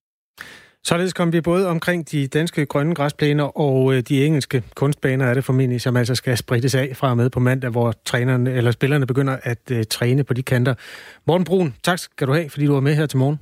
[0.83, 5.33] Således kom vi både omkring de danske grønne græsplæner og øh, de engelske kunstbaner er
[5.33, 8.71] det formentlig, som altså skal sprittes af fra og med på mandag, hvor trænerne eller
[8.71, 10.73] spillerne begynder at uh, træne på de kanter.
[11.27, 13.39] Morten Brun, tak skal du have, fordi du var med her til morgen.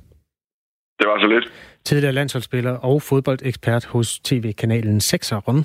[0.98, 1.52] Det var så lidt.
[1.84, 5.62] Tidligere landsholdsspiller og fodboldekspert hos tv-kanalen 6'eren.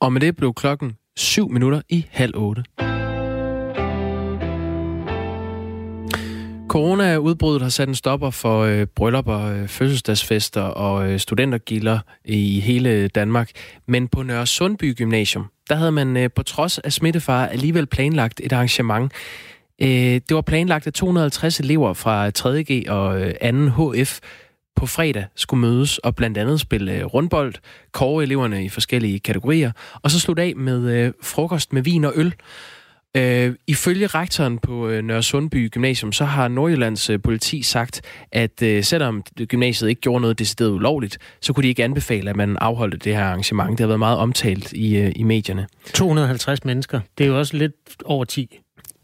[0.00, 2.62] Og med det blev klokken 7 minutter i halv 8.
[6.68, 13.08] Corona-udbruddet har sat en stopper for øh, bryllupper, øh, fødselsdagsfester og øh, studentergilder i hele
[13.08, 13.50] Danmark.
[13.86, 18.40] Men på Nørre Sundby Gymnasium, der havde man øh, på trods af smittefare alligevel planlagt
[18.44, 19.12] et arrangement.
[19.82, 23.92] Øh, det var planlagt, at 250 elever fra 3.G og øh, 2.
[23.92, 24.20] HF
[24.76, 27.54] på fredag skulle mødes og blandt andet spille øh, rundbold,
[27.92, 32.12] kåre eleverne i forskellige kategorier, og så slutte af med øh, frokost med vin og
[32.16, 32.34] øl.
[33.16, 38.00] Øh, ifølge rektoren på øh, Nørre Sundby Gymnasium, så har Nordjyllands øh, politi sagt,
[38.32, 42.36] at øh, selvom gymnasiet ikke gjorde noget decideret ulovligt, så kunne de ikke anbefale, at
[42.36, 43.70] man afholdte det her arrangement.
[43.70, 45.66] Det har været meget omtalt i, øh, i medierne.
[45.94, 47.00] 250 mennesker.
[47.18, 48.58] Det er jo også lidt over 10.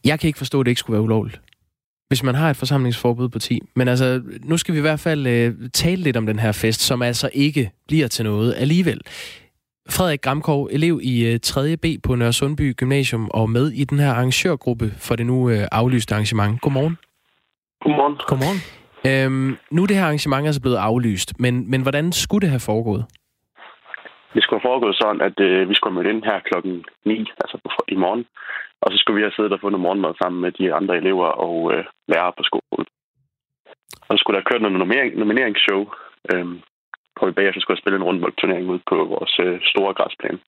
[0.05, 1.41] Jeg kan ikke forstå, at det ikke skulle være ulovligt
[2.09, 3.61] hvis man har et forsamlingsforbud på 10.
[3.77, 6.81] Men altså, nu skal vi i hvert fald øh, tale lidt om den her fest,
[6.81, 9.01] som altså ikke bliver til noget alligevel.
[9.91, 11.77] Frederik Gramkov, elev i øh, 3.
[11.77, 15.69] B på Nørre Sundby Gymnasium, og med i den her arrangørgruppe for det nu øh,
[15.73, 16.61] aflyste arrangement.
[16.61, 16.97] Godmorgen.
[17.85, 18.17] Godmorgen.
[18.27, 18.61] Godmorgen.
[19.07, 22.61] Øhm, nu er det her arrangement altså blevet aflyst, men, men hvordan skulle det have
[22.61, 23.05] foregået?
[24.35, 27.57] Det skulle have foregået sådan, at øh, vi skulle møde ind her klokken 9, altså
[27.65, 28.25] på, i morgen.
[28.83, 31.57] Og så skulle vi have siddet og fundet morgenmad sammen med de andre elever og
[31.75, 32.87] øh, lærere på skolen.
[34.07, 35.81] Og så skulle der køre noget nominering, nomineringsshow,
[36.31, 36.47] øh,
[37.17, 40.39] hvor vi bagefter skulle spille en rundboldturnering ud på vores øh, store græsplan.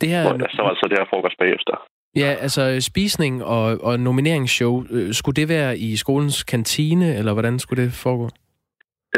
[0.00, 0.22] Det her...
[0.22, 1.74] Hvor, så var altså det her frokost bagefter.
[2.22, 7.58] Ja, altså spisning og, og nomineringsshow, øh, skulle det være i skolens kantine, eller hvordan
[7.58, 8.28] skulle det foregå?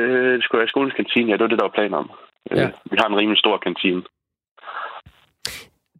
[0.00, 2.10] Øh, det skulle være i skolens kantine, ja, det var det, der var planer om.
[2.50, 2.64] Øh, ja.
[2.64, 4.02] Øh, vi har en rimelig stor kantine.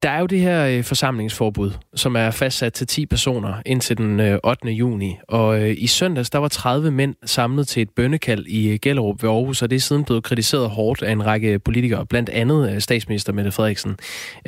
[0.03, 4.21] Der er jo det her øh, forsamlingsforbud, som er fastsat til 10 personer indtil den
[4.21, 4.69] øh, 8.
[4.69, 5.17] juni.
[5.29, 9.23] Og øh, i søndags, der var 30 mænd samlet til et bønnekald i øh, Gellerup
[9.23, 12.75] ved Aarhus, og det er siden blevet kritiseret hårdt af en række politikere, blandt andet
[12.75, 13.97] øh, statsminister Mette Frederiksen.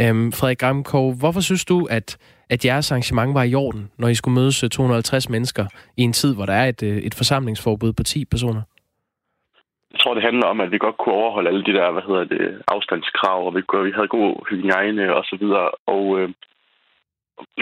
[0.01, 2.19] Øhm, Frederik Gramkov, hvorfor synes du, at,
[2.51, 6.13] at jeres arrangement var i orden, når I skulle mødes 250 øh, mennesker i en
[6.13, 8.63] tid, hvor der er et, øh, et forsamlingsforbud på 10 personer?
[9.92, 12.24] Jeg tror, det handler om, at vi godt kunne overholde alle de der, hvad hedder
[12.24, 15.70] det, afstandskrav, og vi, vi havde god hygiejne og så videre.
[15.87, 16.29] Og, øh,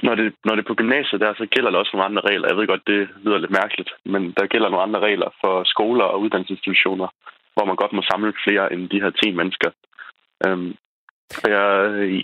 [0.02, 2.48] når det, når det er på gymnasiet der, så gælder der også nogle andre regler.
[2.48, 6.04] Jeg ved godt, det lyder lidt mærkeligt, men der gælder nogle andre regler for skoler
[6.04, 7.08] og uddannelsesinstitutioner,
[7.54, 9.70] hvor man godt må samle flere end de her 10 mennesker.
[10.46, 10.74] Øhm,
[11.44, 12.22] jeg, øh,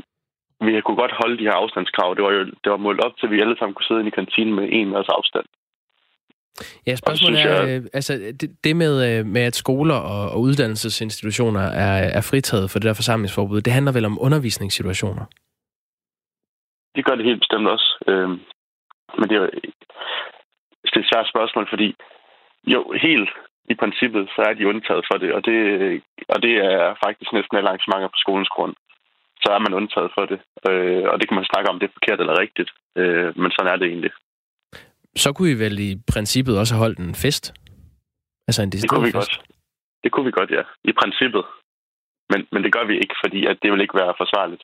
[0.66, 2.14] vi kunne godt holde de her afstandskrav.
[2.14, 4.18] Det var jo det var målt op til, at vi alle sammen kunne sidde i
[4.20, 5.46] kantinen med en meters afstand.
[6.86, 7.82] Ja, spørgsmålet er, jeg...
[7.82, 12.70] Øh, altså det, det med, øh, med, at skoler og, og uddannelsesinstitutioner er, er fritaget
[12.70, 15.24] for det der forsamlingsforbud, det handler vel om undervisningssituationer?
[16.96, 17.88] Det gør det helt bestemt også.
[18.08, 18.38] Øhm,
[19.18, 19.46] men det er,
[20.82, 21.94] det er et svært spørgsmål, fordi
[22.66, 23.30] jo, helt
[23.72, 25.56] i princippet, så er de undtaget for det, og det,
[26.28, 28.74] og det er faktisk næsten alle arrangementer på skolens grund.
[29.42, 30.38] Så er man undtaget for det,
[30.68, 33.72] øh, og det kan man snakke om, det er forkert eller rigtigt, øh, men sådan
[33.72, 34.12] er det egentlig.
[35.16, 37.44] Så kunne I vel i princippet også have holdt en fest?
[38.48, 39.16] Altså en det kunne vi fest.
[39.16, 39.35] godt.
[40.05, 40.62] Det kunne vi godt, ja.
[40.85, 41.44] I princippet.
[42.31, 44.62] Men, men det gør vi ikke, fordi at det vil ikke være forsvarligt.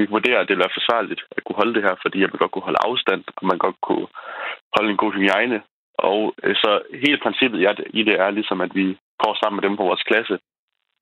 [0.00, 2.38] Vi vurderer, at det vil være forsvarligt at kunne holde det her, fordi at man
[2.42, 4.06] godt kunne holde afstand, og man godt kunne
[4.76, 5.58] holde en god hygiejne.
[6.10, 6.70] Og øh, så
[7.04, 7.58] hele princippet
[7.98, 8.86] i det er ligesom, at vi
[9.22, 10.36] går sammen med dem på vores klasse.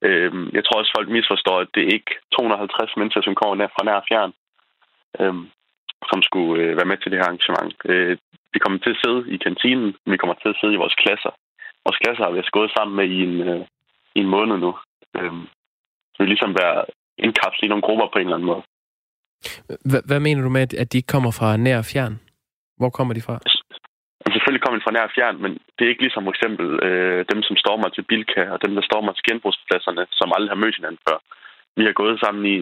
[0.06, 3.84] Øhm, jeg tror også, folk misforstår, at det er ikke 250 mennesker, som kommer fra
[3.84, 4.32] nær fjern,
[5.20, 5.44] øhm,
[6.10, 7.74] som skulle øh, være med til det her arrangement.
[7.92, 8.16] Øh,
[8.54, 11.32] vi kommer til at sidde i kantinen, vi kommer til at sidde i vores klasser.
[11.86, 13.34] Vores klasser har vi gået sammen med i en,
[14.16, 14.72] i en måned nu.
[15.16, 15.44] Øhm,
[16.14, 16.84] så vi ligesom være
[17.18, 18.62] indkapslet i nogle grupper på en eller anden måde.
[20.08, 22.14] Hvad mener du med, at de ikke kommer fra nær fjern?
[22.80, 23.36] Hvor kommer de fra?
[24.34, 27.40] Selvfølgelig kommer de fra nær fjern, men det er ikke ligesom for eksempel øh, dem,
[27.48, 31.04] som stormer til Bilka, og dem, der stormer til genbrugspladserne, som aldrig har mødt hinanden
[31.08, 31.18] før.
[31.76, 32.56] Vi har gået sammen i,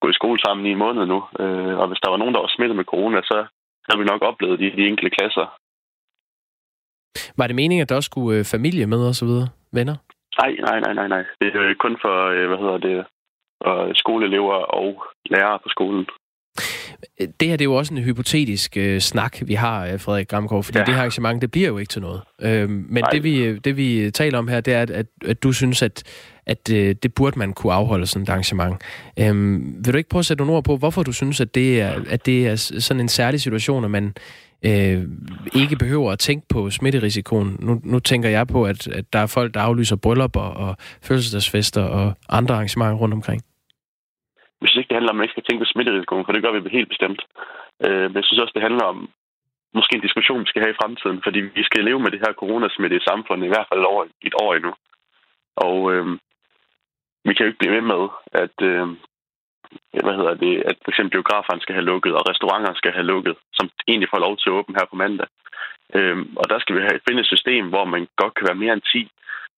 [0.00, 2.40] gået i skole sammen i en måned nu, øh, og hvis der var nogen, der
[2.40, 3.38] var smittet med corona, så
[3.86, 5.46] havde vi nok oplevet de, de enkelte klasser.
[7.38, 9.48] Var det meningen, at der også skulle øh, familie med og så videre?
[9.72, 9.96] Venner?
[10.40, 11.24] Nej, nej, nej, nej, nej.
[11.40, 13.06] Det er kun for, øh, hvad hedder det,
[13.60, 16.06] og skoleelever og lærere på skolen.
[17.18, 20.64] Det her det er jo også en hypotetisk øh, snak, vi har, øh, Frederik Gramgaard,
[20.64, 20.84] fordi ja.
[20.84, 22.22] det her arrangement, det bliver jo ikke til noget.
[22.42, 25.82] Øh, men det vi, det vi taler om her, det er, at, at du synes,
[25.82, 26.02] at,
[26.46, 28.76] at øh, det burde man kunne afholde sådan et arrangement.
[29.20, 31.80] Øhm, vil du ikke prøve at sætte nogle ord på, hvorfor du synes, at det
[31.80, 34.14] er, at det er sådan en særlig situation, at man
[34.64, 35.02] øh,
[35.54, 37.56] ikke behøver at tænke på smitterisikoen?
[37.60, 41.82] Nu, nu tænker jeg på, at, at der er folk, der aflyser bryllupper og fødselsdagsfester
[41.82, 43.42] og andre arrangementer rundt omkring
[44.76, 46.52] synes ikke, det handler om, at man ikke skal tænke på smitterisikoen, for det gør
[46.52, 47.20] vi helt bestemt.
[47.84, 48.98] Øh, men jeg synes også, det handler om
[49.78, 52.32] måske en diskussion, vi skal have i fremtiden, fordi vi skal leve med det her
[52.40, 54.72] coronasmitte i samfundet i hvert fald over et år endnu.
[55.66, 56.06] Og øh,
[57.26, 58.02] vi kan jo ikke blive ved med,
[58.42, 58.86] at, øh,
[60.06, 63.34] hvad hedder det, at for eksempel biograferne skal have lukket, og restauranter skal have lukket,
[63.52, 65.28] som egentlig får lov til at åbne her på mandag.
[65.94, 68.72] Øh, og der skal vi have, finde et system, hvor man godt kan være mere
[68.72, 69.10] end 10,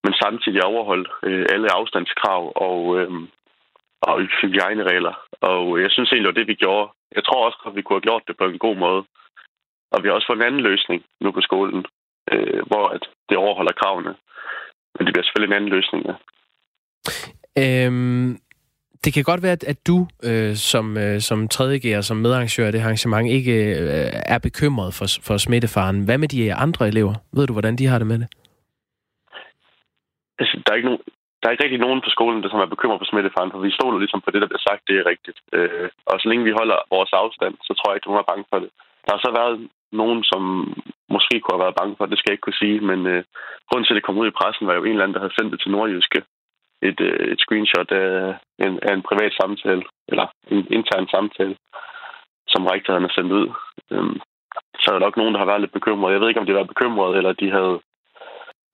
[0.05, 3.11] men samtidig overholde øh, alle afstandskrav og, øh,
[4.03, 5.15] og hygiejneregler.
[5.41, 6.91] Og jeg synes egentlig, det var det, vi gjorde.
[7.17, 9.05] Jeg tror også, at vi kunne have gjort det på en god måde.
[9.93, 11.87] Og vi har også fået en anden løsning nu på skolen,
[12.33, 14.15] øh, hvor at det overholder kravene.
[14.95, 16.15] Men det bliver selvfølgelig en anden løsning, ja.
[17.61, 18.39] Øhm,
[19.05, 22.81] det kan godt være, at du øh, som, øh, som 3.G'er, som medarrangør af det
[22.81, 26.05] arrangement, ikke øh, er bekymret for, for smittefaren.
[26.05, 27.15] Hvad med de andre elever?
[27.37, 28.29] Ved du, hvordan de har det med det?
[30.41, 31.03] Altså, der er ikke nogen,
[31.39, 33.77] der er ikke rigtig nogen på skolen, der som er bekymret for smittefaren, for vi
[33.79, 35.39] stoler ligesom på det, der bliver sagt, det er rigtigt.
[35.57, 38.31] Øh, og så længe vi holder vores afstand, så tror jeg ikke, at nogen er
[38.33, 38.71] bange for det.
[39.05, 39.57] Der har så været
[40.03, 40.43] nogen, som
[41.15, 43.23] måske kunne have været bange for det, det skal jeg ikke kunne sige, men øh,
[43.69, 45.37] grunden til, at det kom ud i pressen, var jo en eller anden, der havde
[45.37, 46.21] sendt det til Nordjyske.
[46.83, 51.57] Et, øh, et screenshot af en, af en privat samtale, eller en intern samtale,
[52.49, 53.49] som rektoren har sendt ud.
[53.93, 54.11] Øh,
[54.81, 56.13] så er der nok nogen, der har været lidt bekymret.
[56.13, 57.75] Jeg ved ikke, om de var bekymrede, eller de havde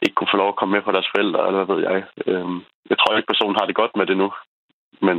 [0.04, 1.98] ikke kunne få lov at komme med fra deres forældre, eller hvad ved jeg.
[2.30, 2.58] Øhm,
[2.90, 4.28] jeg tror ikke, personen har det godt med det nu.
[5.06, 5.16] Men,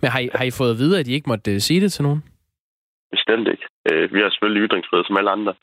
[0.00, 1.92] men har, I, har I fået at vide, at I ikke måtte uh, sige det
[1.92, 2.22] til nogen?
[3.16, 3.66] Bestemt ikke.
[3.90, 5.54] Øh, vi har selvfølgelig ytringsfrihed som alle andre,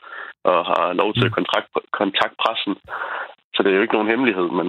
[0.50, 1.38] og har lov til at mm.
[1.38, 1.68] kontrakt,
[2.00, 2.74] kontakte pressen.
[3.54, 4.68] Så det er jo ikke nogen hemmelighed, men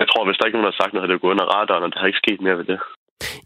[0.00, 1.90] jeg tror, hvis der ikke nogen, havde sagt noget, havde det gået under radaren, og
[1.92, 2.80] der har ikke sket mere ved det.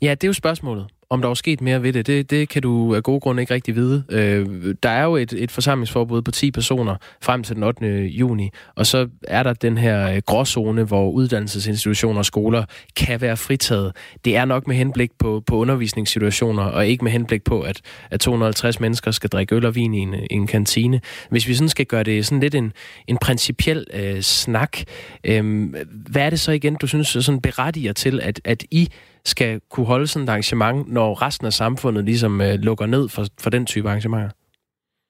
[0.03, 2.63] Ja, det er jo spørgsmålet om der er sket mere ved det, det, det kan
[2.63, 4.05] du af gode grunde ikke rigtig vide.
[4.11, 7.87] Øh, der er jo et, et forsamlingsforbud på 10 personer frem til den 8.
[8.05, 12.65] juni, og så er der den her øh, gråzone, hvor uddannelsesinstitutioner og skoler
[12.97, 13.93] kan være fritaget.
[14.25, 18.21] Det er nok med henblik på, på undervisningssituationer, og ikke med henblik på, at, at
[18.21, 21.01] 250 mennesker skal drikke øl og vin i en, i en kantine.
[21.31, 22.73] Hvis vi sådan skal gøre det sådan lidt en,
[23.09, 24.79] en principiel øh, snak,
[25.25, 28.89] øh, hvad er det så igen, du synes sådan berettiger til, at, at I
[29.33, 33.23] skal kunne holde sådan et arrangement, når resten af samfundet ligesom øh, lukker ned for,
[33.43, 34.33] for den type arrangementer?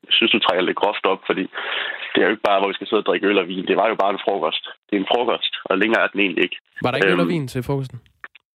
[0.07, 1.45] Jeg synes, du trækker lidt groft op, fordi
[2.13, 3.67] det er jo ikke bare, hvor vi skal sidde og drikke øl og vin.
[3.71, 4.65] Det var jo bare en frokost.
[4.87, 6.59] Det er en frokost, og længere er den egentlig ikke.
[6.83, 7.99] Var der ikke øl og øhm, vin til frokosten?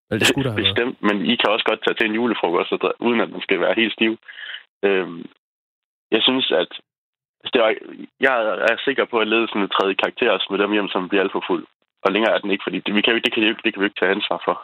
[0.10, 2.72] Eller det skulle der have Bestemt, men I kan også godt tage til en julefrokost,
[3.08, 4.13] uden at man skal være helt stiv.
[4.88, 5.19] Øhm,
[6.15, 6.72] jeg synes, at
[7.54, 7.72] det var,
[8.26, 8.34] jeg
[8.72, 11.36] er sikker på, at ledelsen vil træde i karakter med dem hjem, som bliver alt
[11.36, 11.63] for fuld.
[12.04, 13.82] Og længere er den ikke, fordi det, vi kan, det, kan, det, kan, det kan
[13.82, 14.56] vi ikke tage ansvar for.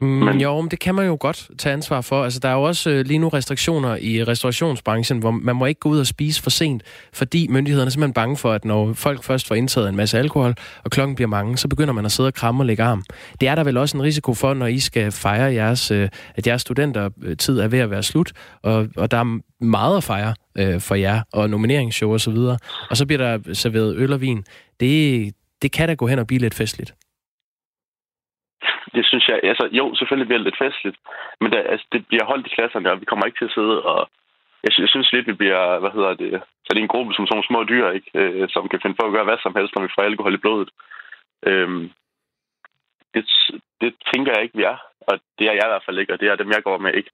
[0.00, 0.40] Mm, men...
[0.40, 2.24] Jo, men det kan man jo godt tage ansvar for.
[2.24, 5.80] Altså, der er jo også øh, lige nu restriktioner i restaurationsbranchen, hvor man må ikke
[5.80, 6.82] gå ud og spise for sent,
[7.12, 10.54] fordi myndighederne er simpelthen bange for, at når folk først får indtaget en masse alkohol,
[10.84, 13.04] og klokken bliver mange, så begynder man at sidde og kramme og lægge arm.
[13.40, 16.46] Det er der vel også en risiko for, når I skal fejre jeres, øh, at
[16.46, 18.32] jeres studentertid er ved at være slut,
[18.62, 22.58] og, og der er meget at fejre øh, for jer, og nomineringsshow og så videre.
[22.90, 24.44] Og så bliver der serveret øl og vin.
[24.80, 25.32] Det,
[25.62, 26.94] det kan da gå hen og blive lidt festligt
[28.94, 30.98] det synes jeg, altså jo, selvfølgelig bliver det lidt festligt,
[31.40, 33.82] men det, altså, det bliver holdt i klasserne, og vi kommer ikke til at sidde
[33.82, 34.00] og...
[34.64, 36.30] Jeg synes, jeg synes lidt, vi bliver, hvad hedder det,
[36.64, 38.10] så det er en gruppe som sådan små dyr, ikke?
[38.20, 40.44] Øh, som kan finde på at gøre hvad som helst, når vi får alkohol i
[40.44, 40.70] blodet.
[41.46, 41.90] Øhm,
[43.14, 43.24] det,
[43.80, 46.20] det tænker jeg ikke, vi er, og det er jeg i hvert fald ikke, og
[46.20, 47.10] det er dem, jeg går med ikke.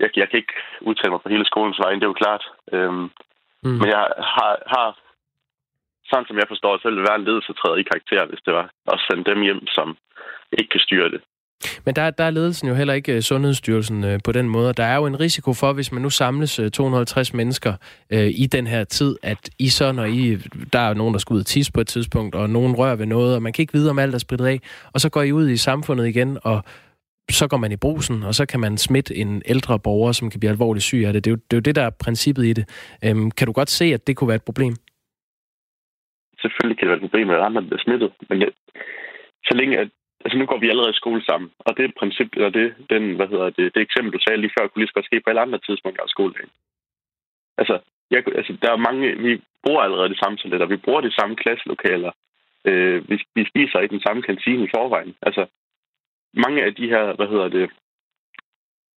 [0.00, 2.44] Jeg, jeg kan ikke udtale mig på hele skolens vej, det er jo klart.
[2.72, 3.10] Øhm,
[3.62, 3.76] mm.
[3.80, 4.04] Men jeg
[4.36, 4.88] har, har
[6.10, 8.54] sådan som jeg forstår, så ville det være en ledelse træde i karakter, hvis det
[8.58, 8.66] var.
[8.92, 9.88] Og sende dem hjem, som
[10.58, 11.20] ikke kan styre det.
[11.84, 14.72] Men der, der er ledelsen jo heller ikke øh, Sundhedsstyrelsen øh, på den måde.
[14.72, 17.74] Der er jo en risiko for, hvis man nu samles øh, 250 mennesker
[18.10, 20.36] øh, i den her tid, at I så, når I,
[20.72, 23.06] der er nogen, der skal ud og tisse på et tidspunkt, og nogen rører ved
[23.06, 24.60] noget, og man kan ikke vide, om alt er spredt af,
[24.92, 26.64] og så går I ud i samfundet igen, og
[27.30, 30.40] så går man i brusen, og så kan man smitte en ældre borger, som kan
[30.40, 31.24] blive alvorligt syg af det.
[31.24, 32.68] Det er jo det, er jo det der er princippet i det.
[33.04, 34.76] Øhm, kan du godt se, at det kunne være et problem?
[36.40, 38.50] Selvfølgelig kan det være et problem, at andre bliver smittet, men jeg,
[39.48, 39.88] så længe at
[40.26, 43.28] Altså, nu går vi allerede i skole sammen, og det princip, og det, den, hvad
[43.28, 45.40] hedder det, det eksempel, du sagde lige før, kunne lige så godt ske på alle
[45.40, 46.50] andre tidspunkter af skoledagen.
[47.60, 47.78] Altså,
[48.10, 51.36] jeg, altså, der er mange, vi bruger allerede det samme toiletter, vi bruger de samme
[51.36, 52.12] klasselokaler,
[52.64, 55.14] øh, vi, vi spiser i den samme kantine i forvejen.
[55.22, 55.46] Altså,
[56.34, 57.70] mange af de her, hvad hedder det,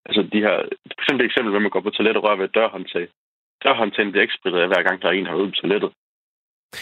[0.09, 0.55] altså de her,
[0.95, 3.09] for eksempel et eksempel, hvor man går på toilettet og rører ved et dørhåndtag.
[3.65, 5.91] Dørhåndtagen bliver ikke spritet af, hver gang der er en, der er ude på toilettet.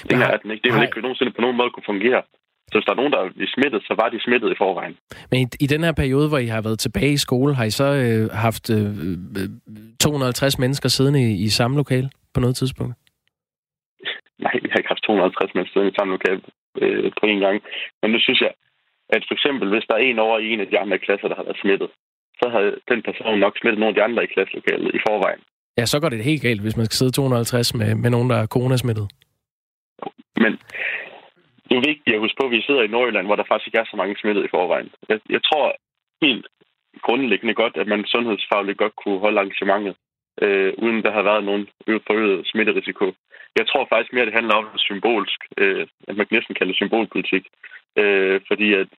[0.08, 0.62] Det her er den ikke.
[0.64, 2.22] Det vil ikke nogensinde på nogen måde kunne fungere.
[2.68, 4.96] Så hvis der er nogen, der er smittet, så var de smittet i forvejen.
[5.30, 7.70] Men i, i den her periode, hvor I har været tilbage i skole, har I
[7.70, 8.86] så øh, haft øh,
[10.00, 12.94] 250 mennesker siddende i, i samme lokale på noget tidspunkt?
[14.44, 16.40] Nej, vi har ikke haft 250 mennesker siddende i samme lokale
[16.82, 17.56] øh, på en gang.
[18.02, 18.52] Men nu synes jeg,
[19.14, 21.36] at for eksempel, hvis der er en over i en af de andre klasser, der
[21.36, 21.90] har været smittet,
[22.40, 25.42] så har den person nok smittet nogle af de andre i klasselokalet i forvejen.
[25.78, 28.36] Ja, så går det helt galt, hvis man skal sidde 250 med, med nogen, der
[28.36, 29.06] er coronasmittet.
[30.44, 30.52] Men
[31.68, 33.78] det er vigtigt at huske på, at vi sidder i Nordjylland, hvor der faktisk ikke
[33.78, 34.90] er så mange smittede i forvejen.
[35.08, 35.66] Jeg, jeg tror
[36.22, 36.46] helt
[37.06, 39.94] grundlæggende godt, at man sundhedsfagligt godt kunne holde arrangementet,
[40.42, 41.68] øh, uden der har været nogen
[42.06, 43.06] forøget smitterisiko.
[43.58, 46.70] Jeg tror faktisk mere, at det handler om symbolsk, øh, at man kan næsten kalde
[46.72, 47.44] det symbolpolitik.
[47.96, 48.88] Øh, fordi at,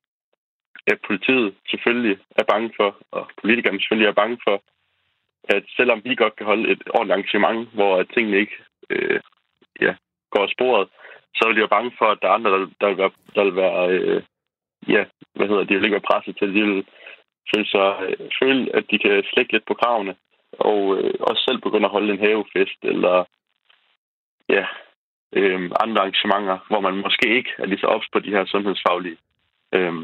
[0.86, 4.62] at politiet selvfølgelig er bange for, og politikerne selvfølgelig er bange for,
[5.48, 8.56] at selvom vi godt kan holde et ordentligt arrangement, hvor tingene ikke
[8.90, 9.20] øh,
[9.80, 9.94] ja,
[10.30, 10.88] går sporet,
[11.36, 13.56] så er jeg bange for, at der er andre, der, der vil være, der vil
[13.56, 14.22] være øh,
[14.88, 16.86] ja, hvad hedder det, de vil ikke være presset til, de vil
[17.54, 20.14] føle, sig, øh, føle, at de kan slække lidt på kravene,
[20.52, 23.24] og øh, også selv begynde at holde en havefest, eller
[24.48, 24.66] ja,
[25.32, 29.18] øh, andre arrangementer, hvor man måske ikke er lige så ops på de her sundhedsfaglige
[29.72, 29.94] øh,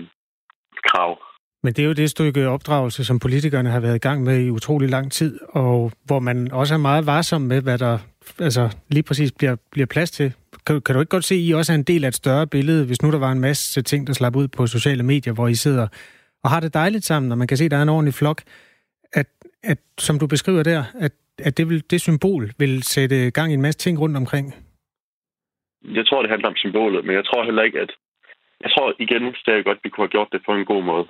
[0.88, 1.22] krav.
[1.62, 4.50] Men det er jo det stykke opdragelse, som politikerne har været i gang med i
[4.50, 7.98] utrolig lang tid, og hvor man også er meget varsom med, hvad der
[8.38, 10.32] altså, lige præcis bliver, bliver plads til.
[10.66, 12.46] Kan, kan du ikke godt se, at I også er en del af et større
[12.46, 15.48] billede, hvis nu der var en masse ting, der slap ud på sociale medier, hvor
[15.48, 15.88] I sidder
[16.44, 18.42] og har det dejligt sammen, og man kan se, at der er en ordentlig flok,
[19.12, 19.26] at,
[19.62, 23.54] at som du beskriver der, at, at det, vil, det symbol vil sætte gang i
[23.54, 24.54] en masse ting rundt omkring?
[25.84, 27.90] Jeg tror, det handler om symbolet, men jeg tror heller ikke, at...
[28.60, 31.06] Jeg tror igen stadig godt, at vi kunne have gjort det på en god måde.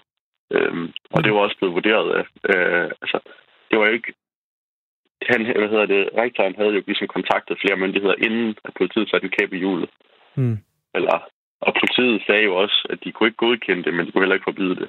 [0.57, 2.25] Øhm, og det var også blevet vurderet af...
[2.51, 3.19] Øh, altså,
[3.69, 4.12] det var jo ikke...
[5.31, 9.25] Han, hvad hedder det, rektoren havde jo ligesom kontaktet flere myndigheder, inden at politiet satte
[9.27, 9.91] en kæbe i hjulet.
[10.35, 10.59] Mm.
[10.95, 11.17] Eller,
[11.61, 14.38] og politiet sagde jo også, at de kunne ikke godkende det, men de kunne heller
[14.38, 14.88] ikke forbyde det.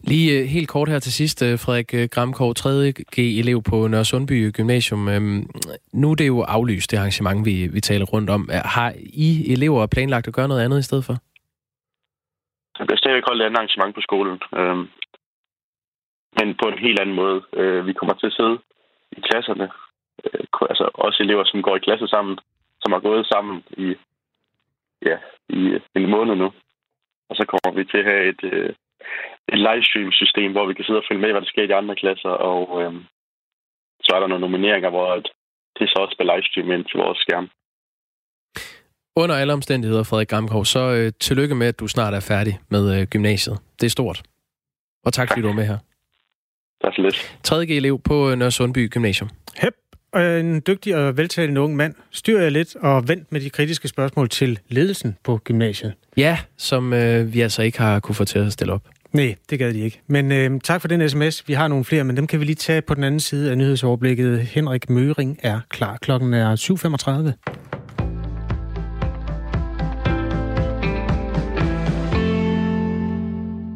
[0.00, 4.52] Lige øh, helt kort her til sidst, øh, Frederik øh, Gramkov, 3G-elev på Nørre Sundby
[4.52, 5.08] Gymnasium.
[5.08, 5.50] Øhm,
[5.92, 8.50] nu er det jo aflyst, det arrangement, vi, vi taler rundt om.
[8.52, 11.16] Har I elever planlagt at gøre noget andet i stedet for?
[12.78, 14.40] Der bliver stadigvæk holdt et andet arrangement på skolen.
[14.58, 14.76] Øh,
[16.38, 17.42] men på en helt anden måde.
[17.52, 18.58] Øh, vi kommer til at sidde
[19.12, 19.70] i klasserne.
[20.24, 22.38] Øh, altså også elever, som går i klasse sammen,
[22.82, 23.96] som har gået sammen i,
[25.08, 25.16] ja,
[25.48, 25.60] i
[25.94, 26.52] en måned nu.
[27.28, 28.70] Og så kommer vi til at have et, øh,
[29.52, 31.96] et livestream-system, hvor vi kan sidde og følge med, hvad der sker i de andre
[31.96, 32.30] klasser.
[32.50, 32.94] Og øh,
[34.04, 35.14] så er der nogle nomineringer, hvor
[35.78, 37.50] det så også bliver livestream ind til vores skærm.
[39.16, 43.00] Under alle omstændigheder, Frederik Gramkov, så øh, tillykke med, at du snart er færdig med
[43.00, 43.58] øh, gymnasiet.
[43.80, 44.22] Det er stort.
[45.04, 45.78] Og tak, fordi du var med her.
[46.84, 47.36] Tak så lidt.
[47.42, 47.66] 3.
[47.66, 49.30] G-elev på øh, Nørre Sundby Gymnasium.
[49.56, 49.74] Hep.
[50.16, 51.94] en dygtig og veltalende ung mand.
[52.10, 55.94] Styr jeg lidt og vent med de kritiske spørgsmål til ledelsen på gymnasiet.
[56.16, 58.82] Ja, som øh, vi altså ikke har kunne få til at stille op.
[59.12, 60.00] Nej, det gad de ikke.
[60.06, 61.48] Men øh, tak for den sms.
[61.48, 63.58] Vi har nogle flere, men dem kan vi lige tage på den anden side af
[63.58, 64.40] nyhedsoverblikket.
[64.40, 65.96] Henrik Møring er klar.
[65.96, 66.56] Klokken er
[67.36, 67.65] 7.35.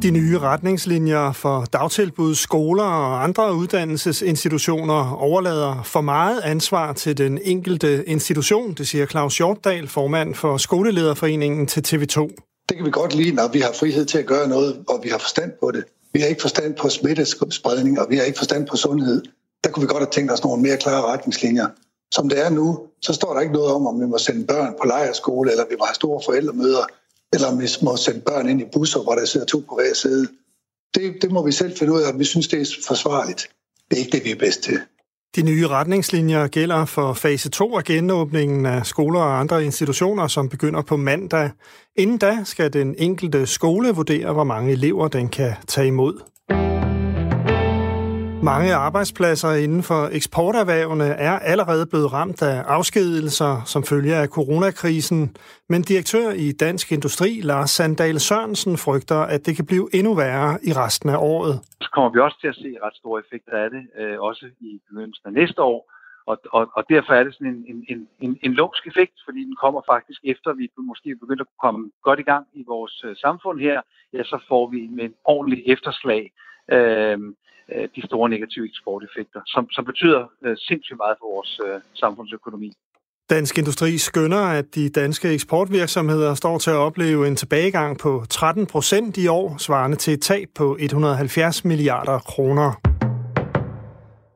[0.02, 7.38] De nye retningslinjer for dagtilbud, skoler og andre uddannelsesinstitutioner overlader for meget ansvar til den
[7.42, 12.20] enkelte institution, det siger Claus Hjortdal, formand for Skolelederforeningen til TV2.
[12.68, 15.08] Det kan vi godt lide, når vi har frihed til at gøre noget, og vi
[15.08, 15.84] har forstand på det.
[16.12, 19.22] Vi har ikke forstand på smittespredning, og vi har ikke forstand på sundhed.
[19.64, 21.66] Der kunne vi godt have tænkt os nogle mere klare retningslinjer.
[22.12, 24.74] Som det er nu, så står der ikke noget om, om vi må sende børn
[24.80, 26.84] på lejerskole, eller vi må have store forældremøder,
[27.32, 29.94] eller om vi må sende børn ind i busser, hvor der sidder to på hver
[29.94, 30.28] side.
[30.94, 33.48] Det, det må vi selv finde ud af, om vi synes, det er forsvarligt.
[33.90, 34.78] Det er ikke det, vi er bedst til.
[35.36, 40.48] De nye retningslinjer gælder for fase 2 af genåbningen af skoler og andre institutioner, som
[40.48, 41.50] begynder på mandag.
[41.96, 46.20] Inden da skal den enkelte skole vurdere, hvor mange elever den kan tage imod.
[48.42, 55.36] Mange arbejdspladser inden for eksporterhvervene er allerede blevet ramt af afskedelser som følge af coronakrisen,
[55.68, 60.58] men direktør i Dansk Industri, Lars Sandal Sørensen, frygter, at det kan blive endnu værre
[60.68, 61.54] i resten af året.
[61.80, 64.80] Så kommer vi også til at se ret store effekter af det, øh, også i
[64.88, 65.92] begyndelsen af næste år,
[66.26, 69.56] og, og, og derfor er det sådan en, en, en, en lumsk effekt, fordi den
[69.64, 73.60] kommer faktisk efter, vi måske begynder at komme godt i gang i vores øh, samfund
[73.60, 73.80] her,
[74.12, 76.32] ja, så får vi med en ordentlig efterslag.
[76.72, 77.18] Øh,
[77.74, 82.72] Øh, de store negative eksporteffekter, som, som betyder øh, sindssygt meget for vores øh, samfundsøkonomi.
[83.30, 88.66] Dansk Industri skønner, at de danske eksportvirksomheder står til at opleve en tilbagegang på 13
[88.66, 92.89] procent i år, svarende til et tab på 170 milliarder kroner.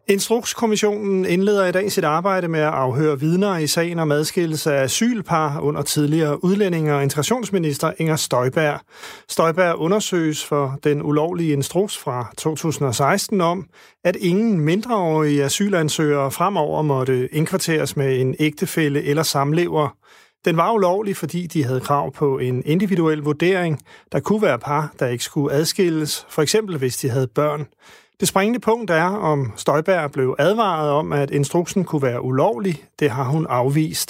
[0.08, 4.82] Instrukskommissionen indleder i dag sit arbejde med at afhøre vidner i sagen om adskillelse af
[4.82, 8.80] asylpar under tidligere udlændinge- og integrationsminister Inger Støjberg.
[9.28, 13.66] Støjberg undersøges for den ulovlige instruks fra 2016 om,
[14.04, 19.96] at ingen mindreårige asylansøgere fremover måtte indkvarteres med en ægtefælle eller samlever.
[20.44, 23.80] Den var ulovlig, fordi de havde krav på en individuel vurdering.
[24.12, 27.66] Der kunne være par, der ikke skulle adskilles, for eksempel hvis de havde børn.
[28.24, 32.74] Det springende punkt er, om Støjberg blev advaret om, at instruksen kunne være ulovlig.
[33.00, 34.08] Det har hun afvist.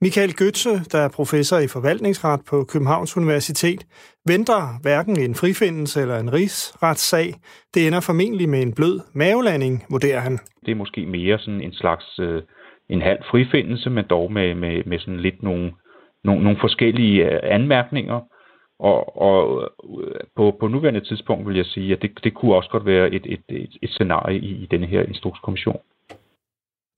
[0.00, 3.80] Michael Götze, der er professor i forvaltningsret på Københavns Universitet,
[4.26, 7.28] venter hverken en frifindelse eller en rigsretssag.
[7.74, 10.38] Det ender formentlig med en blød mavelanding, vurderer han.
[10.64, 12.42] Det er måske mere sådan en slags øh,
[12.88, 15.72] en halv frifindelse, men dog med, med, med sådan lidt nogle,
[16.24, 18.20] nogle, nogle forskellige øh, anmærkninger.
[18.78, 22.70] Og, og øh, på, på nuværende tidspunkt vil jeg sige, at det, det kunne også
[22.70, 25.80] godt være et, et, et, et scenarie i, i denne her instrukskommission.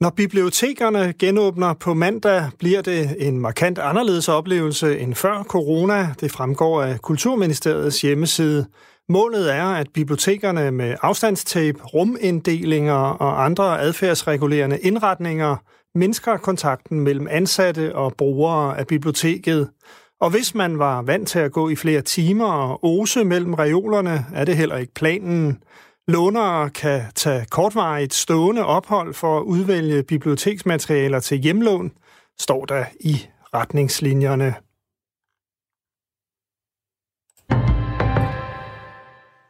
[0.01, 6.15] Når bibliotekerne genåbner på mandag, bliver det en markant anderledes oplevelse end før corona.
[6.21, 8.67] Det fremgår af Kulturministeriets hjemmeside.
[9.09, 15.57] Målet er, at bibliotekerne med afstandstape, ruminddelinger og andre adfærdsregulerende indretninger
[15.95, 19.71] mindsker kontakten mellem ansatte og brugere af biblioteket.
[20.21, 24.27] Og hvis man var vant til at gå i flere timer og ose mellem reolerne,
[24.35, 25.63] er det heller ikke planen.
[26.09, 31.93] Lånere kan tage kortvarigt stående ophold for at udvælge biblioteksmaterialer til hjemlån,
[32.39, 34.55] står der i retningslinjerne.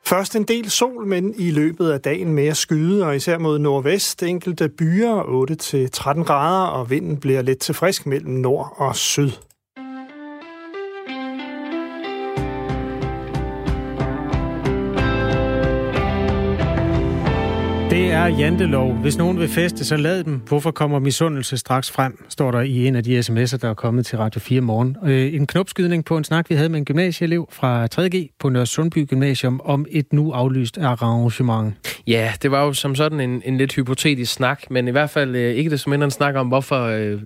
[0.07, 4.23] Først en del sol, men i løbet af dagen mere skyde, og især mod nordvest.
[4.23, 5.23] Enkelte byer
[6.19, 9.31] 8-13 grader, og vinden bliver lidt til frisk mellem nord og syd.
[17.97, 18.93] Det er jantelov.
[18.93, 20.41] Hvis nogen vil feste, så lad dem.
[20.49, 24.07] Hvorfor kommer misundelse straks frem, står der i en af de sms'er, der er kommet
[24.07, 24.97] til Radio 4 morgen.
[25.05, 28.67] Øh, en knopskydning på en snak, vi havde med en gymnasieelev fra 3G på Nørre
[28.67, 31.75] Sundby Gymnasium om et nu aflyst arrangement.
[32.07, 35.37] Ja, det var jo som sådan en, en lidt hypotetisk snak, men i hvert fald
[35.37, 37.21] øh, ikke det mindre en snak om, hvorfor øh,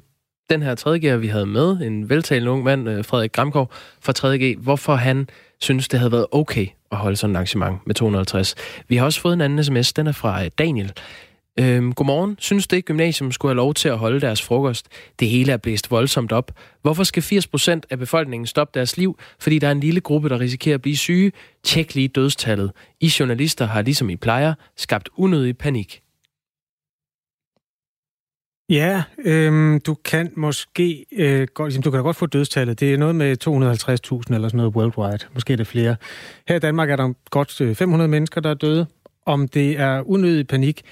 [0.51, 3.71] den her 3G'er, vi havde med, en veltalende ung mand, øh, Frederik Gramgaard
[4.01, 5.29] fra 3G, hvorfor han
[5.61, 8.55] synes, det havde været okay at holde sådan et arrangement med 250.
[8.89, 10.93] Vi har også fået en anden sms, den er fra øh, Daniel.
[11.61, 12.37] Øhm, godmorgen.
[12.39, 14.87] Synes det gymnasium skulle have lov til at holde deres frokost?
[15.21, 16.53] Det hele er blæst voldsomt op.
[16.83, 20.41] Hvorfor skal 80% af befolkningen stoppe deres liv, fordi der er en lille gruppe, der
[20.41, 21.33] risikerer at blive syge?
[21.65, 22.73] Tjek lige dødstallet.
[23.01, 26.03] I journalister har, ligesom I plejer, skabt unødig panik.
[28.71, 32.81] Ja, øhm, du kan måske øh, godt, ligesom, du kan da godt få dødstallet.
[32.81, 33.37] Det er noget med
[34.29, 35.27] 250.000 eller sådan noget worldwide.
[35.35, 35.97] Måske er det flere.
[36.49, 38.87] Her i Danmark er der godt øh, 500 mennesker, der er døde.
[39.27, 40.83] Om det er unødig panik,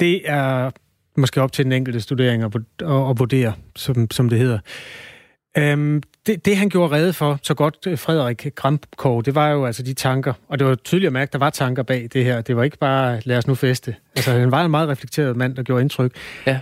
[0.00, 0.70] det er
[1.16, 4.58] måske op til den enkelte studering at, at, vurdere, som, som det hedder.
[5.58, 9.66] Øhm, det, det, han gjorde redde for, så godt øh, Frederik Gramkov, det var jo
[9.66, 12.24] altså de tanker, og det var tydeligt at mærke, at der var tanker bag det
[12.24, 12.40] her.
[12.40, 13.96] Det var ikke bare, lad os nu feste.
[14.16, 16.12] Altså, han var en meget reflekteret mand, der gjorde indtryk.
[16.46, 16.60] Ja.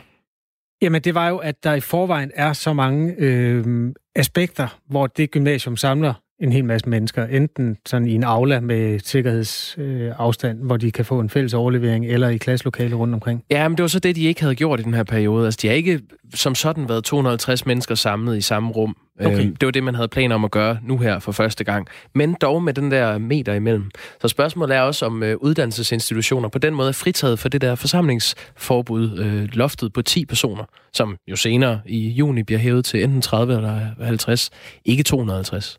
[0.83, 5.31] Jamen, det var jo, at der i forvejen er så mange øh, aspekter, hvor det
[5.31, 10.77] gymnasium samler en hel masse mennesker, enten sådan i en aula med sikkerhedsafstand, øh, hvor
[10.77, 13.45] de kan få en fælles overlevering, eller i klasselokale rundt omkring.
[13.51, 15.45] Ja, men det var så det, de ikke havde gjort i den her periode.
[15.45, 16.01] Altså, de har ikke
[16.35, 18.97] som sådan været 250 mennesker samlet i samme rum.
[19.21, 19.45] Okay.
[19.45, 21.87] Øhm, det var det, man havde planer om at gøre nu her for første gang.
[22.15, 23.91] Men dog med den der meter imellem.
[24.21, 27.75] Så spørgsmålet er også, om øh, uddannelsesinstitutioner på den måde er fritaget for det der
[27.75, 33.23] forsamlingsforbud, øh, loftet på 10 personer, som jo senere i juni bliver hævet til enten
[33.23, 34.51] 30 eller 50,
[34.85, 35.79] ikke 250.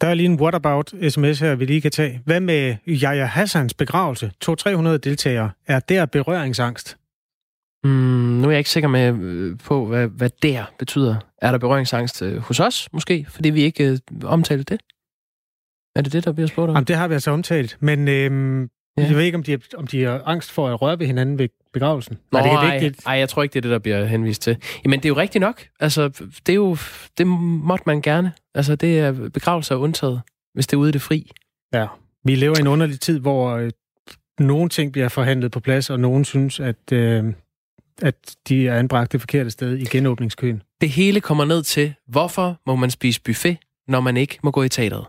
[0.00, 2.20] Der er lige en what about sms her, vi lige kan tage.
[2.24, 4.30] Hvad med Jaja Hassans begravelse?
[4.44, 5.50] 200-300 deltagere.
[5.66, 6.96] Er der berøringsangst?
[7.84, 11.16] Mm, nu er jeg ikke sikker med øh, på, hvad, hvad der betyder.
[11.38, 13.26] Er der berøringsangst øh, hos os, måske?
[13.28, 14.80] Fordi vi ikke øh, omtalte det?
[15.96, 16.76] Er det det, der bliver spurgt om?
[16.76, 17.76] Jamen, det har vi altså omtalt.
[17.80, 18.68] Men øhm, ja.
[18.96, 21.48] jeg ved ikke, om de, om de har angst for at røre ved hinanden ved
[21.72, 22.18] begravelsen.
[22.32, 23.06] Nå, det er vigtigt.
[23.06, 24.56] Ej, jeg tror ikke, det er det, der bliver henvist til.
[24.84, 25.66] Jamen, det er jo rigtigt nok.
[25.80, 26.08] Altså,
[26.46, 26.76] det er jo,
[27.18, 28.32] det måtte man gerne.
[28.54, 30.20] Altså, det er begravelser undtaget,
[30.54, 31.30] hvis det er ude i det fri.
[31.74, 31.86] Ja.
[32.24, 33.70] Vi lever i en underlig tid, hvor øh,
[34.38, 37.24] nogle ting bliver forhandlet på plads, og nogen synes, at, øh,
[38.04, 38.14] at
[38.48, 40.62] de er anbragt det forkerte sted i genåbningskøen.
[40.80, 43.56] Det hele kommer ned til, hvorfor må man spise buffet,
[43.88, 45.06] når man ikke må gå i teateret?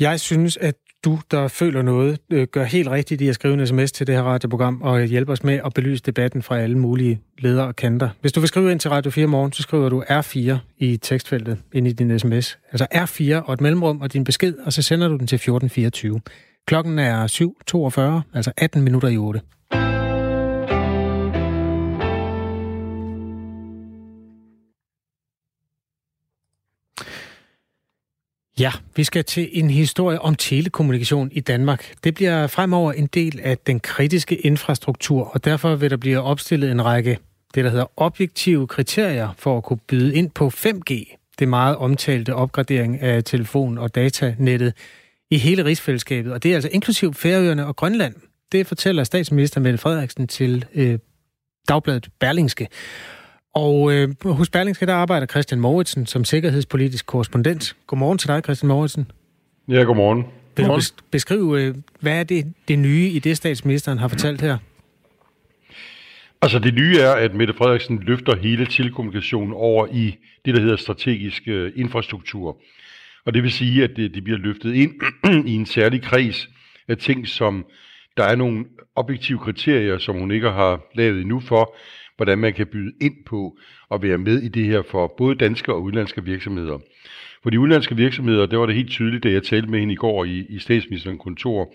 [0.00, 0.74] Jeg synes, at
[1.04, 4.14] du, der føler noget, øh, gør helt rigtigt i at skrive en sms til det
[4.14, 8.08] her radioprogram og hjælpe os med at belyse debatten fra alle mulige ledere og kanter.
[8.20, 11.58] Hvis du vil skrive ind til Radio 4 morgen, så skriver du R4 i tekstfeltet
[11.72, 12.58] ind i din sms.
[12.72, 16.20] Altså R4 og et mellemrum og din besked, og så sender du den til 1424.
[16.66, 17.26] Klokken er
[18.26, 19.40] 7.42, altså 18 minutter i 8.
[28.58, 31.94] Ja, vi skal til en historie om telekommunikation i Danmark.
[32.04, 36.70] Det bliver fremover en del af den kritiske infrastruktur, og derfor vil der blive opstillet
[36.70, 37.18] en række
[37.54, 41.16] det, der hedder objektive kriterier for at kunne byde ind på 5G.
[41.38, 44.72] Det meget omtalte opgradering af telefon- og datanettet
[45.30, 48.14] i hele rigsfællesskabet, og det er altså inklusiv Færøerne og Grønland.
[48.52, 50.98] Det fortæller statsminister Mette Frederiksen til øh,
[51.68, 52.68] Dagbladet Berlingske.
[53.58, 57.76] Og øh, hos Berlingske, der arbejder Christian Mauritsen som sikkerhedspolitisk korrespondent.
[57.86, 59.10] Godmorgen til dig, Christian Mauritsen.
[59.68, 60.24] Ja, godmorgen.
[60.56, 60.80] Vil du
[61.10, 64.58] beskrive, øh, hvad er det, det nye i det, statsministeren har fortalt her?
[66.42, 70.76] Altså det nye er, at Mette Frederiksen løfter hele telekommunikationen over i det, der hedder
[70.76, 72.56] strategisk øh, infrastruktur.
[73.26, 74.92] Og det vil sige, at det, det bliver løftet ind
[75.52, 76.48] i en særlig kreds
[76.88, 77.66] af ting, som
[78.16, 78.64] der er nogle
[78.96, 81.74] objektive kriterier, som hun ikke har lavet endnu for,
[82.18, 83.58] hvordan man kan byde ind på
[83.90, 86.78] at være med i det her for både danske og udenlandske virksomheder.
[87.42, 89.96] For de udenlandske virksomheder, der var det helt tydeligt, da jeg talte med hende i
[89.96, 91.74] går i, i statsministerens kontor.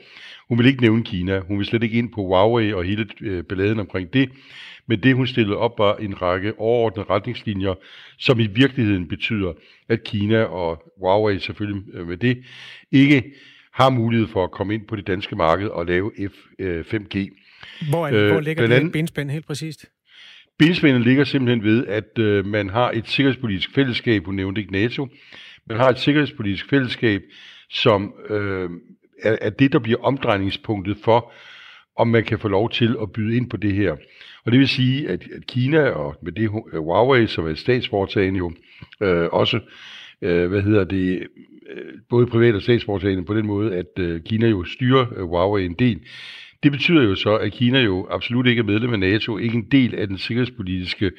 [0.50, 1.40] Hun vil ikke nævne Kina.
[1.40, 4.30] Hun vil slet ikke ind på Huawei og hele øh, balladen omkring det.
[4.88, 7.74] Men det, hun stillede op, var en række overordnede retningslinjer,
[8.18, 9.54] som i virkeligheden betyder,
[9.90, 12.44] at Kina og Huawei selvfølgelig øh, med det
[12.92, 13.24] ikke
[13.74, 17.30] har mulighed for at komme ind på det danske marked og lave F, øh, 5G.
[17.90, 19.86] Hvor, er, øh, hvor ligger det benspænd helt præcist?
[20.60, 25.08] Benspændet ligger simpelthen ved, at øh, man har et sikkerhedspolitisk fællesskab, hun nævnte ikke NATO,
[25.68, 27.22] man har et sikkerhedspolitisk fællesskab,
[27.70, 28.70] som øh,
[29.24, 31.32] er, er det, der bliver omdrejningspunktet for,
[31.98, 33.96] om man kan få lov til at byde ind på det her.
[34.46, 37.60] Og det vil sige, at, at Kina og med det øh, Huawei, som er et
[37.60, 38.54] statsforetagende jo,
[39.02, 39.60] øh, også,
[40.22, 41.28] øh, hvad hedder det,
[41.74, 45.66] øh, både privat og statsforetagende på den måde, at øh, Kina jo styrer øh, Huawei
[45.66, 46.00] en del,
[46.64, 49.68] det betyder jo så, at Kina jo absolut ikke er medlem af NATO, ikke en
[49.72, 51.12] del af den sikkerhedspolitiske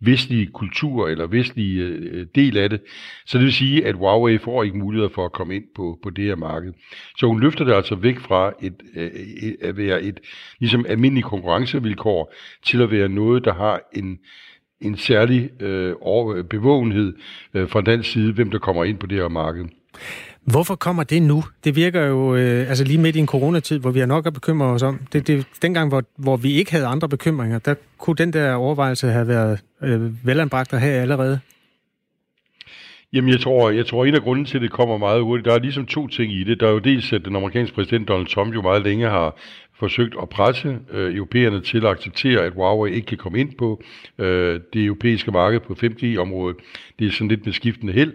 [0.00, 2.80] vestlige kultur eller vestlige øh, del af det.
[3.26, 6.10] Så det vil sige, at Huawei får ikke mulighed for at komme ind på, på
[6.10, 6.72] det her marked.
[7.18, 9.10] Så hun løfter det altså væk fra et, øh,
[9.42, 10.20] et, at være et
[10.58, 12.34] ligesom almindeligt konkurrencevilkår
[12.64, 14.18] til at være noget, der har en
[14.80, 17.14] en særlig øh, bevågenhed
[17.54, 19.64] øh, fra den side, hvem der kommer ind på det her marked.
[20.44, 21.44] Hvorfor kommer det nu?
[21.64, 24.34] Det virker jo øh, altså lige midt i en coronatid, hvor vi har nok at
[24.34, 25.00] bekymre os om.
[25.12, 29.06] Det, det, dengang, hvor, hvor vi ikke havde andre bekymringer, der kunne den der overvejelse
[29.06, 31.40] have været øh, velanbragt her allerede.
[33.12, 35.54] Jamen, jeg tror, jeg tror, en af grunden til, at det kommer meget hurtigt, der
[35.54, 36.60] er ligesom to ting i det.
[36.60, 39.36] Der er jo dels, at den amerikanske præsident Donald Trump jo meget længe har
[39.78, 43.82] forsøgt at presse øh, europæerne til at acceptere, at Huawei ikke kan komme ind på
[44.18, 46.56] øh, det europæiske marked på 5G-området.
[46.98, 48.12] Det er sådan lidt med skiftende held.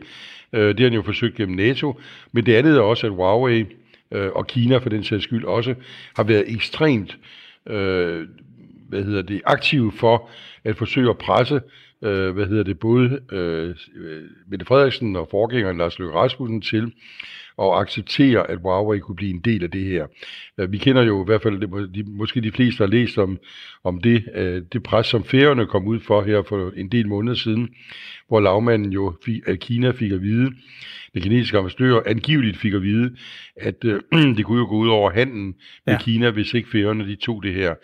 [0.56, 1.99] Øh, det har han jo forsøgt gennem NATO.
[2.32, 3.66] Men det andet er også, at Huawei
[4.12, 5.76] øh, og Kina for den sags skyld også
[6.16, 7.18] har været ekstremt
[7.68, 8.28] øh,
[8.89, 10.30] hvad hedder det, aktive for
[10.64, 11.62] at forsøge at presse
[12.01, 13.76] øh, hvad hedder det, både øh,
[14.47, 16.93] Mette Frederiksen og forgængeren Lars Løkke Rasmussen til
[17.62, 20.08] at acceptere, at Huawei kunne blive en del af det her.
[20.68, 23.38] Vi kender jo i hvert fald, de, måske de fleste har læst om,
[23.84, 27.36] om det, øh, det pres, som færerne kom ud for her for en del måneder
[27.36, 27.70] siden,
[28.28, 29.14] hvor lavmanden jo,
[29.45, 30.51] at Kina fik at vide,
[31.14, 33.16] den kinesiske ambassadør angiveligt fik at vide,
[33.56, 34.01] at øh,
[34.38, 35.99] det kunne jo gå ud over handlen med ja.
[35.99, 37.76] Kina, hvis ikke færøerne de tog det her.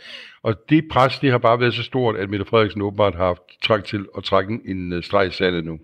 [0.44, 3.42] Og det pres, det har bare været så stort, at Mette Frederiksen åbenbart har haft
[3.64, 5.80] trang til at trække en øh, streg i sandet nu.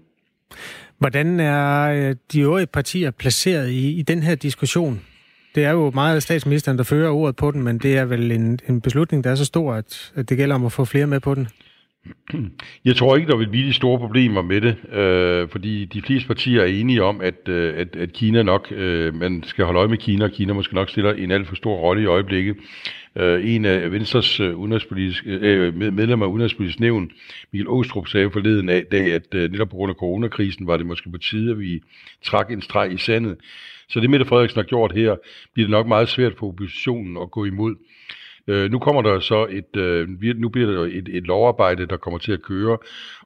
[1.00, 5.02] Hvordan er øh, de øvrige partier placeret i, i den her diskussion?
[5.56, 8.60] Det er jo meget statsministeren, der fører ordet på den, men det er vel en,
[8.70, 11.20] en beslutning, der er så stor, at, at det gælder om at få flere med
[11.20, 11.48] på den.
[12.86, 16.28] Jeg tror ikke, der vil blive de store problemer med det, øh, fordi de fleste
[16.28, 19.88] partier er enige om, at, øh, at, at Kina nok, øh, man skal holde øje
[19.88, 22.56] med Kina, og Kina måske nok stiller en alt for stor rolle i øjeblikket.
[23.20, 27.12] Øh, en af Venstres øh, udenrigspolitiske, øh, medlemmer af Udenrigspolitisk Nævn,
[27.52, 30.86] Michael Åstrup, sagde forleden af dag, at øh, netop på grund af coronakrisen var det
[30.86, 31.82] måske på tide, at vi
[32.24, 33.38] trak en streg i sandet.
[33.90, 35.16] Så det Mette Frederiksen har gjort her,
[35.54, 37.76] bliver det nok meget svært for oppositionen at gå imod.
[38.48, 42.18] Øh, nu kommer der så et, øh, nu bliver der et, et lovarbejde, der kommer
[42.18, 42.78] til at køre,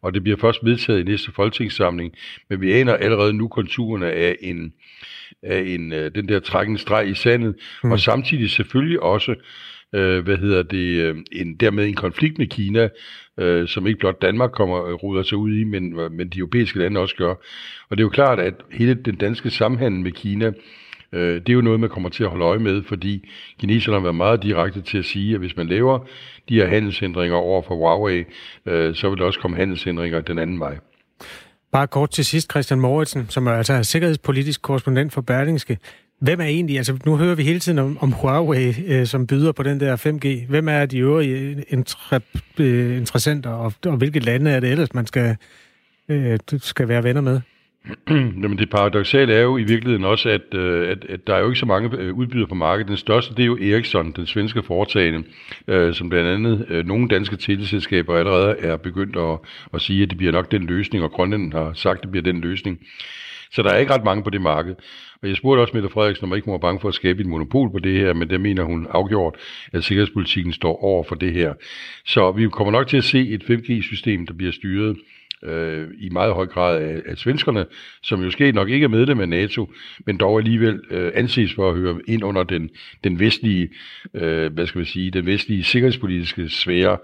[0.02, 2.14] og det bliver først vedtaget i næste folketingssamling,
[2.50, 4.74] men vi aner allerede nu konturerne af en,
[5.44, 7.92] af en, øh, den der trækken streg i sandet, mm.
[7.92, 9.36] og samtidig selvfølgelig også
[9.96, 12.89] øh, hvad hedder det, øh, en, dermed en konflikt med Kina,
[13.38, 16.39] øh, som ikke blot Danmark kommer og ruder sig ud i, men, øh, men de
[16.39, 17.36] europæiske lande også gør.
[17.89, 20.52] Og det er jo klart, at hele den danske samhandel med Kina,
[21.12, 23.30] øh, det er jo noget, man kommer til at holde øje med, fordi
[23.60, 26.00] kineserne har været meget direkte til at sige, at hvis man laver
[26.50, 28.24] de her handelshindringer over for Huawei,
[28.66, 30.78] øh, så vil der også komme handelshindringer den anden vej.
[31.72, 35.78] Bare kort til sidst, Christian Moritsen, som er altså sikkerhedspolitisk korrespondent for Berlingske.
[36.22, 39.51] Hvem er egentlig, altså nu hører vi hele tiden om, om Huawei, øh, som byder
[39.51, 40.49] på den der 5G.
[40.49, 42.19] Hvem er de øvrige øh,
[42.59, 45.36] øh, interessenter, og, og hvilke lande er det ellers, man skal,
[46.09, 47.41] øh, skal være venner med?
[48.41, 51.45] Jamen det paradoxale er jo i virkeligheden også, at, øh, at, at der er jo
[51.45, 52.88] ikke så mange øh, udbydere på markedet.
[52.88, 55.24] Den største, det er jo Ericsson, den svenske foretagende,
[55.67, 59.38] øh, som blandt andet øh, nogle danske teleselskaber allerede er begyndt at,
[59.74, 62.24] at sige, at det bliver nok den løsning, og Grønland har sagt, at det bliver
[62.24, 62.80] den løsning.
[63.52, 64.76] Så der er ikke ret mange på det marked.
[65.22, 67.28] Og jeg spurgte også Mette Frederiksen, om ikke hun var bange for at skabe et
[67.28, 69.36] monopol på det her, men der mener hun afgjort,
[69.74, 71.54] at sikkerhedspolitikken står over for det her.
[72.06, 74.97] Så vi kommer nok til at se et 5G-system, der bliver styret
[75.43, 77.66] øh, i meget høj grad af, af svenskerne,
[78.04, 79.74] som jo sker nok ikke er medlem af NATO,
[80.06, 82.70] men dog alligevel øh, anses for at høre ind under den,
[83.04, 83.70] den vestlige,
[84.14, 86.97] øh, hvad skal vi sige, den vestlige sikkerhedspolitiske sfære,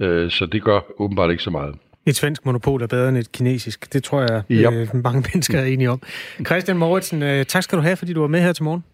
[0.00, 1.74] øh, så det gør åbenbart ikke så meget.
[2.06, 3.92] Et svensk monopol er bedre end et kinesisk.
[3.92, 4.72] Det tror jeg, yep.
[4.72, 6.02] øh, mange mennesker er enige om.
[6.46, 8.84] Christian Mauritsen, øh, tak skal du have, fordi du var med her til morgen.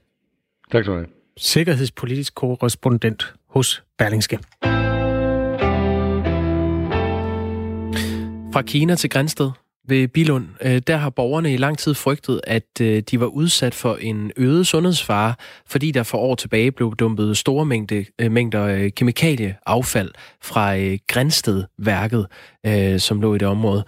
[0.72, 1.06] Tak skal du have.
[1.36, 4.38] Sikkerhedspolitisk korrespondent hos Berlingske.
[8.52, 9.50] Fra Kina til Grænsted
[9.88, 13.74] ved Bilund, øh, der har borgerne i lang tid frygtet, at øh, de var udsat
[13.74, 15.34] for en øget sundhedsfare,
[15.66, 20.10] fordi der for år tilbage blev dumpet store mængde, øh, mængder kemikalieaffald
[20.42, 20.76] fra
[21.06, 22.26] Grænstedværket,
[22.98, 23.84] som lå i det område.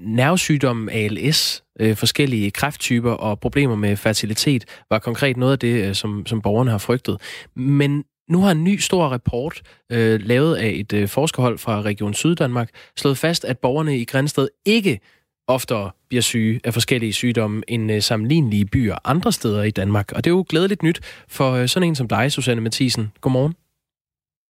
[0.00, 1.62] Nervesygdommen ALS,
[1.94, 6.78] forskellige kræfttyper og problemer med fertilitet var konkret noget af det, som, som borgerne har
[6.78, 7.20] frygtet.
[7.56, 9.62] Men nu har en ny stor rapport,
[9.92, 14.48] øh, lavet af et øh, forskerhold fra Region Syddanmark, slået fast, at borgerne i Grænsted
[14.66, 15.00] ikke
[15.48, 20.12] oftere bliver syge af forskellige sygdomme end øh, sammenlignelige byer andre steder i Danmark.
[20.12, 23.12] Og det er jo glædeligt nyt for øh, sådan en som dig, Susanne Mathisen.
[23.20, 23.54] Godmorgen.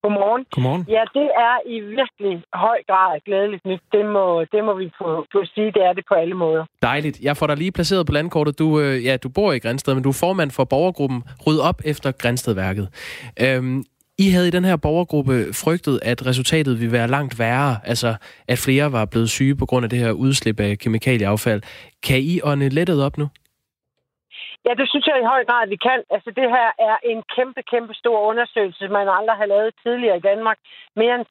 [0.02, 0.44] Godmorgen.
[0.50, 0.84] Godmorgen.
[0.88, 3.82] Ja, det er i virkelig høj grad glædeligt nyt.
[3.92, 6.64] Det må, det må vi få, få sige, det er det på alle måder.
[6.82, 7.20] Dejligt.
[7.20, 8.58] Jeg får dig lige placeret på landkortet.
[8.58, 11.82] Du, øh, ja, du bor i Grænsted, men du er formand for borgergruppen Ryd op
[11.84, 12.88] efter Grænstedværket.
[13.40, 13.84] Øhm,
[14.18, 18.14] I havde i den her borgergruppe frygtet, at resultatet ville være langt værre, altså
[18.48, 21.62] at flere var blevet syge på grund af det her udslip af kemikalieaffald.
[22.02, 23.28] Kan I ånde lettet op nu?
[24.66, 26.00] Ja, det synes jeg i høj grad, vi kan.
[26.14, 30.26] Altså, det her er en kæmpe, kæmpe stor undersøgelse, man aldrig har lavet tidligere i
[30.30, 30.58] Danmark.
[30.96, 31.26] Mere end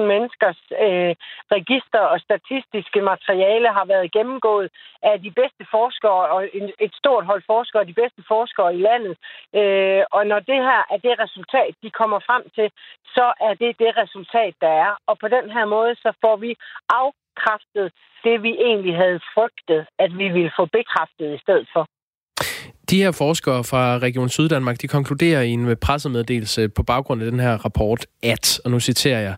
[0.00, 1.12] 600.000 menneskers øh,
[1.56, 4.68] register og statistiske materiale har været gennemgået
[5.02, 9.14] af de bedste forskere og en, et stort hold forskere, de bedste forskere i landet.
[9.58, 12.68] Øh, og når det her er det resultat, de kommer frem til,
[13.16, 14.92] så er det det resultat, der er.
[15.06, 16.56] Og på den her måde, så får vi
[17.02, 17.92] afkræftet
[18.24, 21.86] det, vi egentlig havde frygtet, at vi ville få bekræftet i stedet for.
[22.90, 27.40] De her forskere fra Region Syddanmark, de konkluderer i en pressemeddelelse på baggrund af den
[27.40, 29.36] her rapport, at, og nu citerer jeg,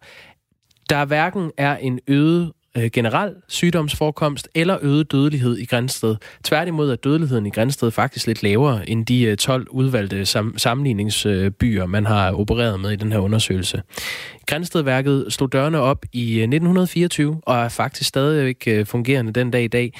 [0.91, 6.17] der hverken er en øget øh, generel sygdomsforekomst eller øget dødelighed i Grænsted.
[6.45, 11.87] Tværtimod er dødeligheden i Grænsted faktisk lidt lavere end de øh, 12 udvalgte sam- sammenligningsbyer,
[11.87, 13.83] man har opereret med i den her undersøgelse.
[14.47, 19.65] Grænstedværket slog dørene op i øh, 1924 og er faktisk stadigvæk øh, fungerende den dag
[19.65, 19.93] i dag.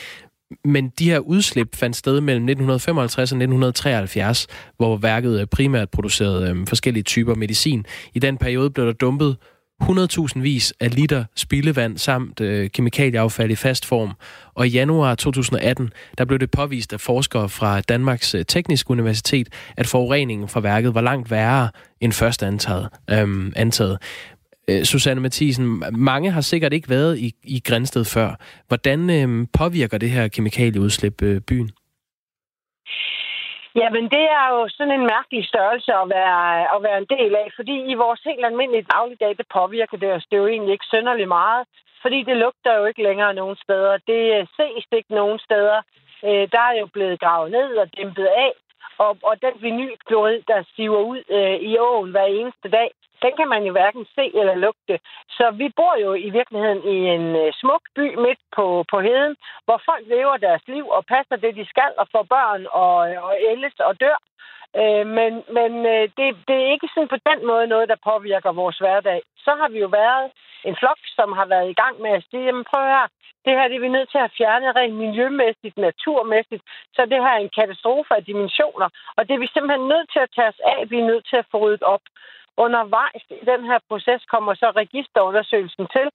[0.65, 4.47] Men de her udslip fandt sted mellem 1955 og 1973,
[4.77, 7.87] hvor værket øh, primært producerede øh, forskellige typer medicin.
[8.15, 9.37] I den periode blev der dumpet
[9.83, 14.11] 100.000 vis af liter spildevand samt øh, kemikalieaffald i fast form.
[14.55, 19.49] Og i januar 2018, der blev det påvist af forskere fra Danmarks øh, Tekniske Universitet,
[19.77, 21.69] at forureningen fra værket var langt værre
[22.01, 22.89] end først antaget.
[23.11, 23.99] Øhm, antaget.
[24.71, 28.29] Øh, Susanne Mathisen, mange har sikkert ikke været i, i Grænsted før.
[28.69, 31.71] Hvordan øh, påvirker det her kemikalieudslip øh, byen?
[33.81, 36.41] Jamen, det er jo sådan en mærkelig størrelse at være,
[36.75, 40.27] at være en del af, fordi i vores helt almindelige dagligdag, det påvirker det os.
[40.29, 41.63] Det er jo egentlig ikke synderligt meget,
[42.03, 43.93] fordi det lugter jo ikke længere nogen steder.
[44.11, 45.79] Det øh, ses ikke nogen steder.
[46.27, 48.53] Øh, der er jo blevet gravet ned og dæmpet af,
[49.05, 52.91] og, og den vinylklorid, der siver ud øh, i åen hver eneste dag,
[53.25, 54.95] den kan man jo hverken se eller lugte.
[55.37, 59.35] Så vi bor jo i virkeligheden i en øh, smuk by midt på, på heden,
[59.65, 63.25] hvor folk lever deres liv og passer det, de skal, og får børn og, øh,
[63.27, 64.19] og ældes og dør.
[64.81, 68.53] Øh, men men øh, det, det er ikke sådan på den måde noget, der påvirker
[68.53, 69.21] vores hverdag.
[69.45, 70.27] Så har vi jo været
[70.69, 73.07] en flok, som har været i gang med at sige, jamen prøv her,
[73.45, 76.63] det her det er vi nødt til at fjerne rent miljømæssigt, naturmæssigt,
[76.95, 78.89] så det her er en katastrofe af dimensioner.
[79.17, 81.37] Og det er vi simpelthen nødt til at tage os af, vi er nødt til
[81.37, 82.05] at få ryddet op.
[82.57, 86.07] Undervejs i den her proces kommer så registerundersøgelsen til,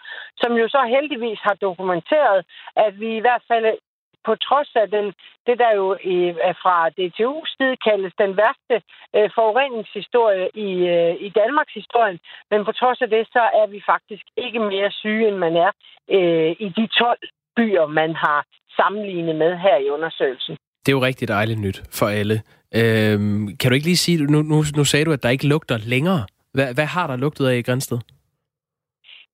[0.42, 2.46] som jo så heldigvis har dokumenteret,
[2.76, 3.66] at vi i hvert fald
[4.28, 5.06] på trods af den,
[5.48, 6.18] det, der jo i,
[6.62, 8.76] fra DTU's side kaldes den værste
[9.16, 12.18] øh, forureningshistorie i, øh, i Danmarks historie.
[12.52, 15.72] Men på trods af det, så er vi faktisk ikke mere syge, end man er
[16.16, 17.20] øh, i de 12
[17.58, 18.40] byer, man har
[18.80, 20.56] sammenlignet med her i undersøgelsen.
[20.84, 22.38] Det er jo rigtig dejligt nyt for alle.
[22.80, 25.78] Øhm, kan du ikke lige sige, nu, nu, nu sagde du, at der ikke lugter
[25.78, 26.22] længere.
[26.54, 28.00] Hvad, hvad har der lugtet af i Grænsted?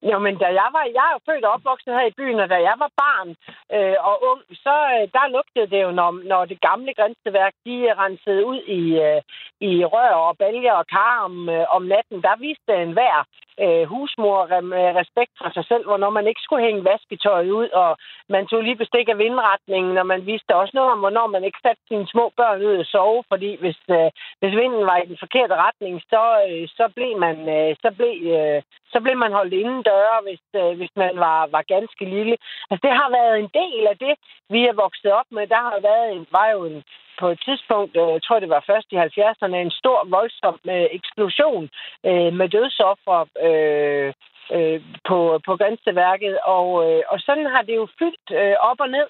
[0.09, 2.57] Jamen, da jeg var, jeg er jo født og opvokset her i byen, og da
[2.69, 3.29] jeg var barn
[3.75, 7.75] øh, og ung, så øh, der lugtede det jo, når, når det gamle grænseværk, de
[8.01, 9.21] rensede ud i, øh,
[9.69, 12.21] i rør og bælger og kar om, øh, om natten.
[12.21, 13.17] Der viste en hver
[13.63, 17.69] øh, husmor med øh, respekt for sig selv, hvornår man ikke skulle hænge vasketøjet ud,
[17.69, 17.97] og
[18.29, 21.63] man tog lige bestik af vindretningen, og man viste også noget om, hvornår man ikke
[21.63, 25.17] satte sine små børn ud og sove, fordi hvis, øh, hvis vinden var i den
[25.23, 28.61] forkerte retning, så, øh, så blev man øh, så blev, øh,
[28.93, 32.35] så blev man holdt inden større, hvis, øh, hvis man var, var ganske lille.
[32.69, 34.13] Altså, det har været en del af det,
[34.53, 35.47] vi er vokset op med.
[35.55, 36.83] Der har været en, var jo en,
[37.19, 40.87] på et tidspunkt, øh, jeg tror det var først i 70'erne, en stor, voldsom øh,
[40.99, 41.63] eksplosion
[42.09, 44.09] øh, med dødsoffer øh,
[44.55, 44.79] øh,
[45.09, 45.17] på,
[45.47, 46.35] på Grænseværket.
[46.57, 49.07] Og, øh, og sådan har det jo fyldt øh, op og ned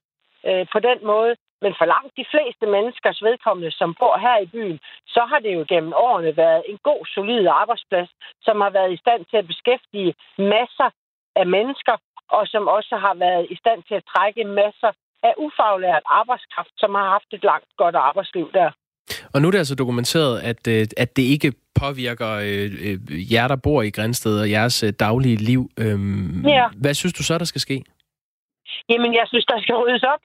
[0.50, 1.34] øh, på den måde.
[1.64, 4.80] Men for langt de fleste menneskers vedkommende, som bor her i byen,
[5.16, 8.12] så har det jo gennem årene været en god, solid arbejdsplads,
[8.46, 10.14] som har været i stand til at beskæftige
[10.56, 10.90] masser
[11.42, 11.96] af mennesker,
[12.38, 14.92] og som også har været i stand til at trække masser
[15.28, 18.70] af ufaglært arbejdskraft, som har haft et langt godt arbejdsliv der.
[19.34, 23.48] Og nu er det altså dokumenteret, at, øh, at det ikke påvirker øh, øh, jer,
[23.48, 25.62] der bor i Grænsted og jeres daglige liv.
[25.80, 26.68] Øhm, ja.
[26.84, 27.84] Hvad synes du så, der skal ske?
[28.90, 30.20] Jamen, jeg synes, der skal ryddes op.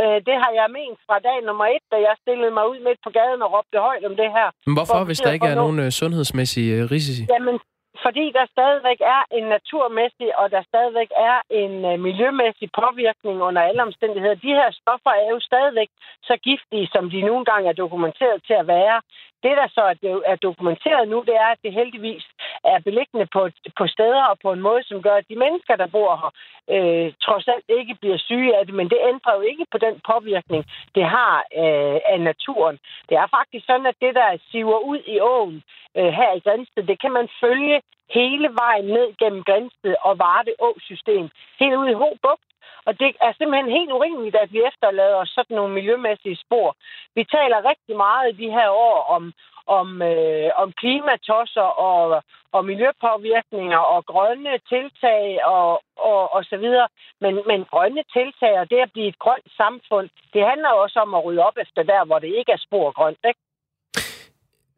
[0.00, 3.00] Øh, det har jeg ment fra dag nummer et, da jeg stillede mig ud midt
[3.06, 4.48] på gaden og råbte højt om det her.
[4.66, 7.22] Men hvorfor, hvis der ikke er nogen øh, sundhedsmæssige øh, risici?
[7.34, 7.56] Jamen,
[8.04, 13.62] fordi der stadigvæk er en naturmæssig, og der stadigvæk er en uh, miljømæssig påvirkning under
[13.68, 14.34] alle omstændigheder.
[14.46, 15.90] De her stoffer er jo stadigvæk
[16.28, 18.96] så giftige, som de nogle gange er dokumenteret til at være.
[19.44, 19.82] Det, der så
[20.26, 22.24] er dokumenteret nu, det er, at det heldigvis
[22.64, 25.86] er beliggende på, på steder og på en måde, som gør, at de mennesker, der
[25.86, 26.32] bor her,
[26.74, 28.74] øh, trods alt ikke bliver syge af det.
[28.74, 30.64] Men det ændrer jo ikke på den påvirkning,
[30.94, 32.78] det har øh, af naturen.
[33.08, 35.62] Det er faktisk sådan, at det, der siver ud i åen
[35.96, 40.52] øh, her i Grænsted, det kan man følge hele vejen ned gennem Grænsted og Varde
[40.58, 41.30] Å-system.
[41.60, 42.51] Helt ud i Hobugt
[42.86, 46.76] og det er simpelthen helt urimeligt, at vi efterlader os sådan nogle miljømæssige spor.
[47.14, 49.32] Vi taler rigtig meget i de her år om,
[49.66, 52.22] om, øh, om klimatosser og,
[52.52, 56.88] og miljøpåvirkninger og grønne tiltag og, og, og så videre.
[57.20, 61.14] Men, men grønne tiltag og det at blive et grønt samfund, det handler også om
[61.14, 63.24] at rydde op efter der, hvor det ikke er spor grønt.
[63.24, 63.40] Ikke?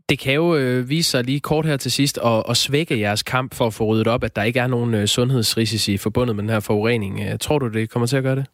[0.09, 3.23] Det kan jo øh, vise sig lige kort her til sidst at, at svække jeres
[3.23, 6.43] kamp for at få ryddet op, at der ikke er nogen øh, sundhedsrisici forbundet med
[6.43, 7.15] den her forurening.
[7.25, 8.47] Øh, tror du, det kommer til at gøre det?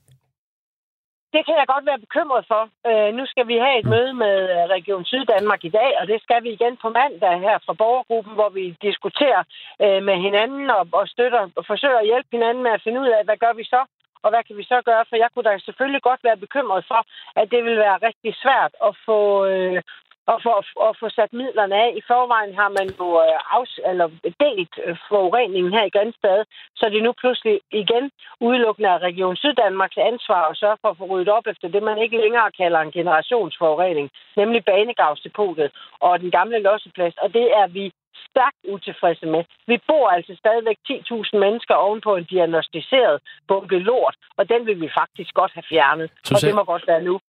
[1.34, 2.62] Det kan jeg godt være bekymret for.
[2.88, 3.90] Øh, nu skal vi have et mm.
[3.94, 7.56] møde med øh, Region Syddanmark i dag, og det skal vi igen på mandag her
[7.66, 9.42] fra borgergruppen, hvor vi diskuterer
[9.84, 13.10] øh, med hinanden og, og støtter og forsøger at hjælpe hinanden med at finde ud
[13.16, 13.82] af, hvad gør vi så?
[14.24, 15.04] Og hvad kan vi så gøre?
[15.08, 17.00] For jeg kunne da selvfølgelig godt være bekymret for,
[17.40, 19.20] at det vil være rigtig svært at få,
[19.52, 19.82] øh,
[20.30, 20.54] og for
[20.88, 21.90] at få sat midlerne af.
[22.00, 24.08] I forvejen har man jo øh, afs, eller
[24.44, 26.38] delt øh, forureningen her i Grænsted,
[26.78, 28.04] så det er nu pludselig igen
[28.40, 31.98] udelukkende af Region Syddanmarks ansvar at sørge for at få ryddet op efter det, man
[31.98, 35.68] ikke længere kalder en generationsforurening, nemlig banegavsdepotet
[36.00, 37.14] og den gamle losseplads.
[37.22, 37.84] Og det er vi
[38.30, 39.42] stærkt utilfredse med.
[39.66, 43.16] Vi bor altså stadigvæk 10.000 mennesker ovenpå en diagnostiseret
[43.48, 46.10] bunke lort, og den vil vi faktisk godt have fjernet.
[46.10, 47.20] Susanne, og det må godt være nu.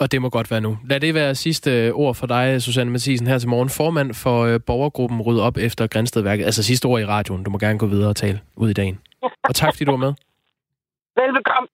[0.00, 0.78] Og det må godt være nu.
[0.84, 3.68] Lad det være sidste øh, ord for dig, Susanne Mathisen, her til morgen.
[3.68, 6.44] Formand for øh, borgergruppen Ryd op efter Grænstedværket.
[6.44, 7.42] Altså sidste ord i radioen.
[7.42, 8.98] Du må gerne gå videre og tale ud i dagen.
[9.44, 10.12] Og tak, fordi du var med.
[11.20, 11.68] Velbekomme.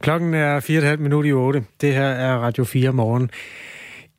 [0.00, 1.64] Klokken er 4,5 minutter i 8.
[1.80, 3.30] Det her er Radio 4 morgen.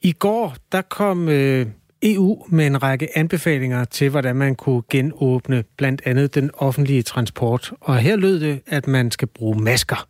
[0.01, 1.65] I går, der kom øh,
[2.03, 7.71] EU med en række anbefalinger til, hvordan man kunne genåbne blandt andet den offentlige transport.
[7.81, 10.07] Og her lød det, at man skal bruge masker.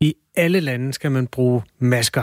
[0.00, 2.22] I alle lande skal man bruge masker.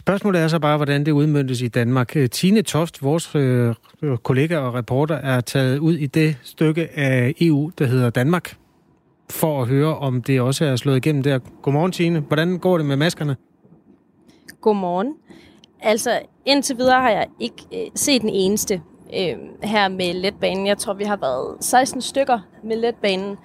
[0.00, 2.16] Spørgsmålet er så bare, hvordan det udmyndtes i Danmark.
[2.16, 6.88] Øh, Tine Toft, vores øh, øh, kollega og reporter, er taget ud i det stykke
[6.98, 8.56] af EU, der hedder Danmark,
[9.30, 11.38] for at høre, om det også er slået igennem der.
[11.62, 12.20] Godmorgen, Tine.
[12.20, 13.36] Hvordan går det med maskerne?
[14.60, 15.14] Godmorgen.
[15.82, 18.82] Altså, indtil videre har jeg ikke øh, set den eneste
[19.18, 20.66] øh, her med letbanen.
[20.66, 23.36] Jeg tror, vi har været 16 stykker med letbanen,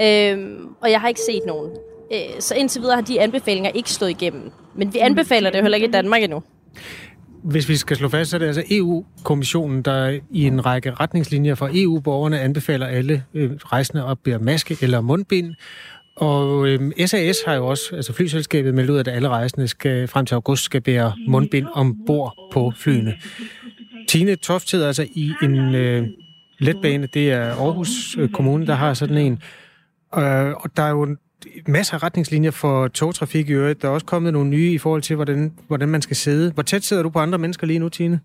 [0.00, 1.70] øh, og jeg har ikke set nogen.
[2.12, 4.50] Øh, så indtil videre har de anbefalinger ikke stået igennem.
[4.74, 6.42] Men vi anbefaler det jo heller ikke i Danmark endnu.
[7.44, 11.54] Hvis vi skal slå fast, så er det altså EU-kommissionen, der i en række retningslinjer
[11.54, 15.54] for EU-borgerne anbefaler alle øh, rejsende at bære maske eller mundbind.
[16.16, 20.26] Og øh, SAS har jo også, altså flyselskabet, meldt ud, at alle rejsende skal, frem
[20.26, 23.14] til august skal bære mundbind ombord på flyene.
[24.08, 26.06] Tine Toft sidder altså i en øh,
[26.58, 29.32] letbane, det er Aarhus øh, Kommune, der har sådan en.
[30.18, 31.16] Øh, og der er jo
[31.68, 33.82] masser af retningslinjer for togtrafik i øvrigt.
[33.82, 36.52] Der er også kommet nogle nye i forhold til, hvordan, hvordan man skal sidde.
[36.52, 38.20] Hvor tæt sidder du på andre mennesker lige nu, Tine?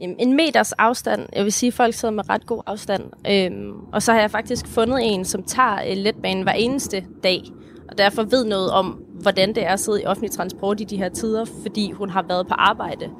[0.00, 1.26] En meters afstand.
[1.32, 3.02] Jeg vil sige, at folk sidder med ret god afstand.
[3.30, 7.42] Øhm, og så har jeg faktisk fundet en, som tager øh, letbanen hver eneste dag.
[7.88, 10.96] Og derfor ved noget om, hvordan det er at sidde i offentlig transport i de
[10.96, 13.10] her tider, fordi hun har været på arbejde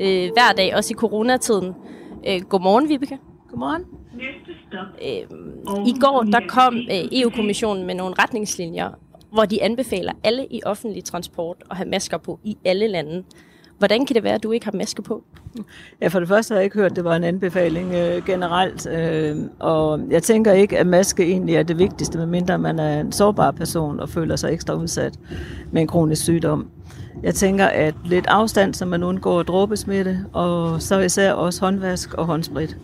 [0.00, 1.74] øh, hver dag, også i coronatiden.
[2.28, 3.18] Øh, godmorgen, Vibeke.
[3.50, 3.99] Godmorgen.
[5.02, 8.90] Øh, I går der kom øh, EU-kommissionen med nogle retningslinjer,
[9.32, 13.24] hvor de anbefaler alle i offentlig transport at have masker på i alle lande.
[13.78, 15.24] Hvordan kan det være, at du ikke har maske på?
[16.00, 18.86] Ja, for det første har jeg ikke hørt, at det var en anbefaling øh, generelt.
[18.86, 23.12] Øh, og jeg tænker ikke, at maske egentlig er det vigtigste, medmindre man er en
[23.12, 25.18] sårbar person og føler sig ekstra udsat
[25.72, 26.70] med en kronisk sygdom.
[27.22, 32.26] Jeg tænker, at lidt afstand, så man undgår dråbesmitte, og så især også håndvask og
[32.26, 32.76] håndsprit.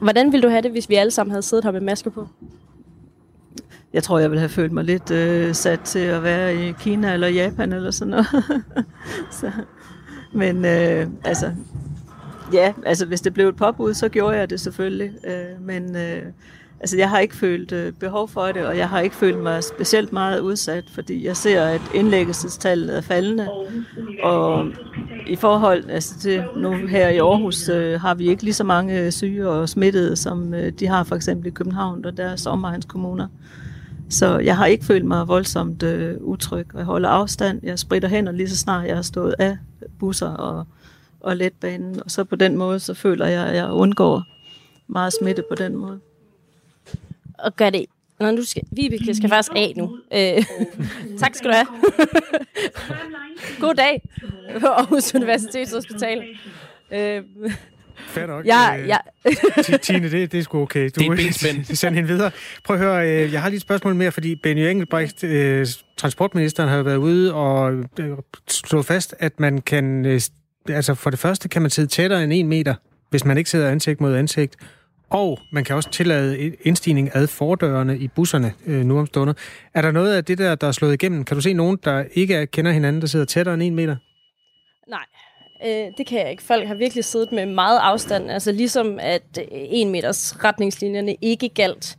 [0.00, 2.28] Hvordan ville du have det, hvis vi alle sammen havde siddet her med masker på?
[3.92, 7.12] Jeg tror, jeg ville have følt mig lidt øh, sat til at være i Kina
[7.12, 8.26] eller Japan eller sådan noget.
[9.40, 9.50] så,
[10.32, 11.52] men øh, altså,
[12.52, 15.12] ja, altså hvis det blev et påbud, så gjorde jeg det selvfølgelig.
[15.26, 16.22] Øh, men øh,
[16.80, 19.64] Altså, jeg har ikke følt øh, behov for det, og jeg har ikke følt mig
[19.64, 23.50] specielt meget udsat, fordi jeg ser, at indlæggelsestallet er faldende.
[24.22, 24.66] Og
[25.26, 29.00] i forhold altså til nu her i Aarhus, øh, har vi ikke lige så mange
[29.00, 33.26] øh, syge og smittede, som øh, de har for eksempel i København og deres omegnskommuner.
[34.10, 36.66] Så jeg har ikke følt mig voldsomt øh, utryg.
[36.74, 37.60] Jeg holder afstand.
[37.62, 39.58] Jeg spritter hænder lige så snart jeg har stået af
[39.98, 40.66] busser og,
[41.20, 42.02] og letbanen.
[42.04, 44.22] Og så på den måde, så føler jeg, at jeg undgår
[44.88, 46.00] meget smitte på den måde
[47.44, 47.86] og gør det
[48.20, 49.98] Nå, du skal, Vibeke skal faktisk af nu.
[50.14, 50.44] Øh,
[51.20, 51.66] tak skal du have.
[53.60, 54.02] God dag
[54.60, 56.22] på Aarhus Universitetshospital.
[56.92, 57.22] Øh,
[58.06, 58.46] Fair nok.
[58.46, 58.96] Ja, øh, ja.
[59.82, 60.84] Tine, det, det er sgu okay.
[60.84, 61.64] Du, det er benspænd.
[61.76, 62.30] Send hende videre.
[62.64, 65.66] Prøv at høre, øh, jeg har lige et spørgsmål mere, fordi Benny Engelbrecht, øh,
[65.96, 67.84] transportministeren, har været ude og
[68.48, 70.04] slået fast, at man kan,
[70.68, 72.74] altså for det første kan man sidde tættere end en meter,
[73.10, 74.56] hvis man ikke sidder ansigt mod ansigt.
[75.10, 79.34] Og man kan også tillade indstigning ad fordørene i busserne øh, nu om stunder.
[79.74, 81.24] Er der noget af det der, der er slået igennem?
[81.24, 83.96] Kan du se nogen, der ikke kender hinanden, der sidder tættere end en meter?
[84.88, 85.04] Nej,
[85.66, 86.42] øh, det kan jeg ikke.
[86.42, 88.30] Folk har virkelig siddet med meget afstand.
[88.30, 91.98] Altså ligesom at øh, en meters retningslinjerne ikke galt.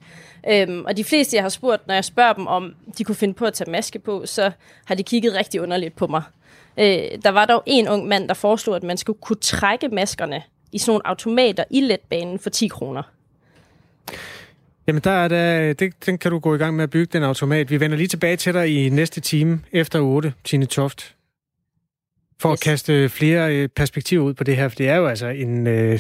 [0.50, 3.34] Øhm, og de fleste, jeg har spurgt, når jeg spørger dem, om de kunne finde
[3.34, 4.52] på at tage maske på, så
[4.86, 6.24] har de kigget rigtig underligt på mig.
[6.78, 10.44] Øh, der var dog en ung mand, der foreslog, at man skulle kunne trække maskerne
[10.72, 13.04] i sådan nogle automater i letbanen for 10 kroner.
[14.88, 17.24] Jamen, der er der, det, den kan du gå i gang med at bygge, den
[17.24, 17.70] automat.
[17.70, 21.16] Vi vender lige tilbage til dig i næste time efter 8, Tine Toft.
[22.40, 22.60] For yes.
[22.60, 25.68] at kaste flere øh, perspektiver ud på det her, for det er jo altså en,
[25.68, 26.00] øh,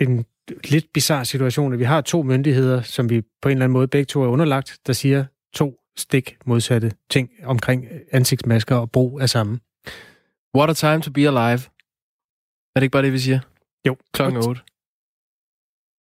[0.00, 0.24] en
[0.64, 3.88] lidt bizarre situation, at vi har to myndigheder, som vi på en eller anden måde
[3.88, 5.24] begge to er underlagt, der siger
[5.54, 9.60] to stik modsatte ting omkring ansigtsmasker og brug af samme.
[10.56, 11.60] What a time to be alive.
[12.74, 13.40] Er det ikke bare det, vi siger?
[13.84, 13.96] Jo.
[14.10, 14.69] Klokken 8.